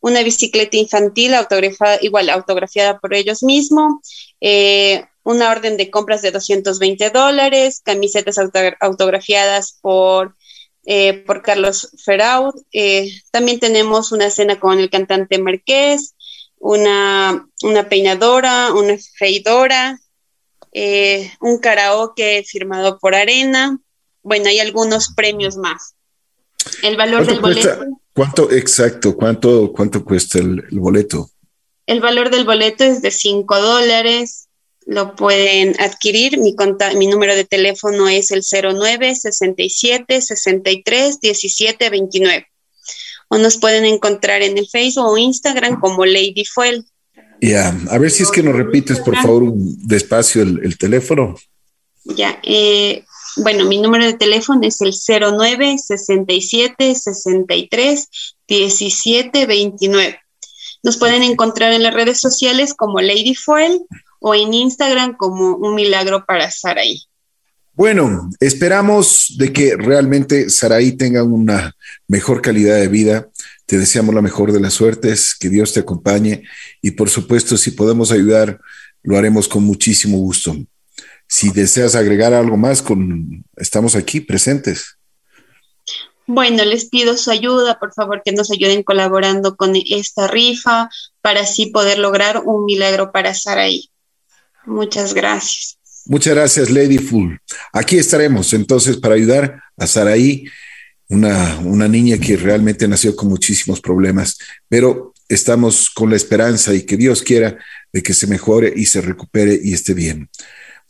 [0.01, 3.95] Una bicicleta infantil autografiada, igual autografiada por ellos mismos.
[4.41, 8.39] Eh, una orden de compras de 220 dólares, camisetas
[8.81, 10.37] autografiadas por,
[10.85, 12.55] eh, por Carlos Feraud.
[12.73, 16.15] Eh, también tenemos una cena con el cantante Marqués,
[16.59, 19.99] una, una peinadora, una freidora,
[20.73, 23.81] eh, un karaoke firmado por Arena.
[24.23, 25.97] Bueno, hay algunos premios más.
[26.83, 27.85] El valor del boleto.
[28.13, 29.17] ¿Cuánto exacto?
[29.17, 31.31] ¿Cuánto, cuánto cuesta el, boleto?
[31.87, 34.49] El valor del boleto es de 5 dólares.
[34.87, 36.39] Lo pueden adquirir.
[36.39, 36.55] Mi,
[36.97, 42.47] mi número de teléfono es el 09 67 63 17 29.
[43.29, 46.85] O nos pueden encontrar en el Facebook o Instagram como Lady Fuel.
[47.41, 51.37] Ya, a ver si es que nos repites, por favor, despacio el, teléfono.
[52.05, 53.05] Ya, eh,
[53.37, 58.09] bueno, mi número de teléfono es el 09 67 63
[58.47, 60.19] 17 29.
[60.87, 63.83] Nos pueden encontrar en las redes sociales como Lady Fuel
[64.21, 67.03] o en Instagram como Un Milagro para Saraí.
[67.75, 71.75] Bueno, esperamos de que realmente Saraí tenga una
[72.09, 73.29] mejor calidad de vida
[73.67, 76.45] te deseamos la mejor de las suertes, que Dios te acompañe
[76.81, 78.61] y por supuesto si podemos ayudar,
[79.03, 80.57] lo haremos con muchísimo gusto.
[81.29, 84.96] Si deseas agregar algo más, con, estamos aquí presentes.
[86.27, 91.43] Bueno, les pido su ayuda, por favor, que nos ayuden colaborando con esta rifa para
[91.43, 93.91] así poder lograr un milagro para Saraí.
[94.65, 95.79] Muchas gracias.
[96.07, 97.35] Muchas gracias, Lady Full.
[97.73, 100.45] Aquí estaremos entonces para ayudar a Saraí,
[101.09, 106.83] una, una niña que realmente nació con muchísimos problemas, pero estamos con la esperanza y
[106.83, 107.57] que Dios quiera
[107.93, 110.29] de que se mejore y se recupere y esté bien.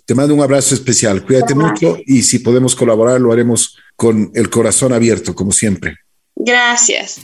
[0.07, 4.49] Te mando un abrazo especial, cuídate mucho y si podemos colaborar lo haremos con el
[4.49, 5.97] corazón abierto, como siempre.
[6.37, 7.21] Gracias.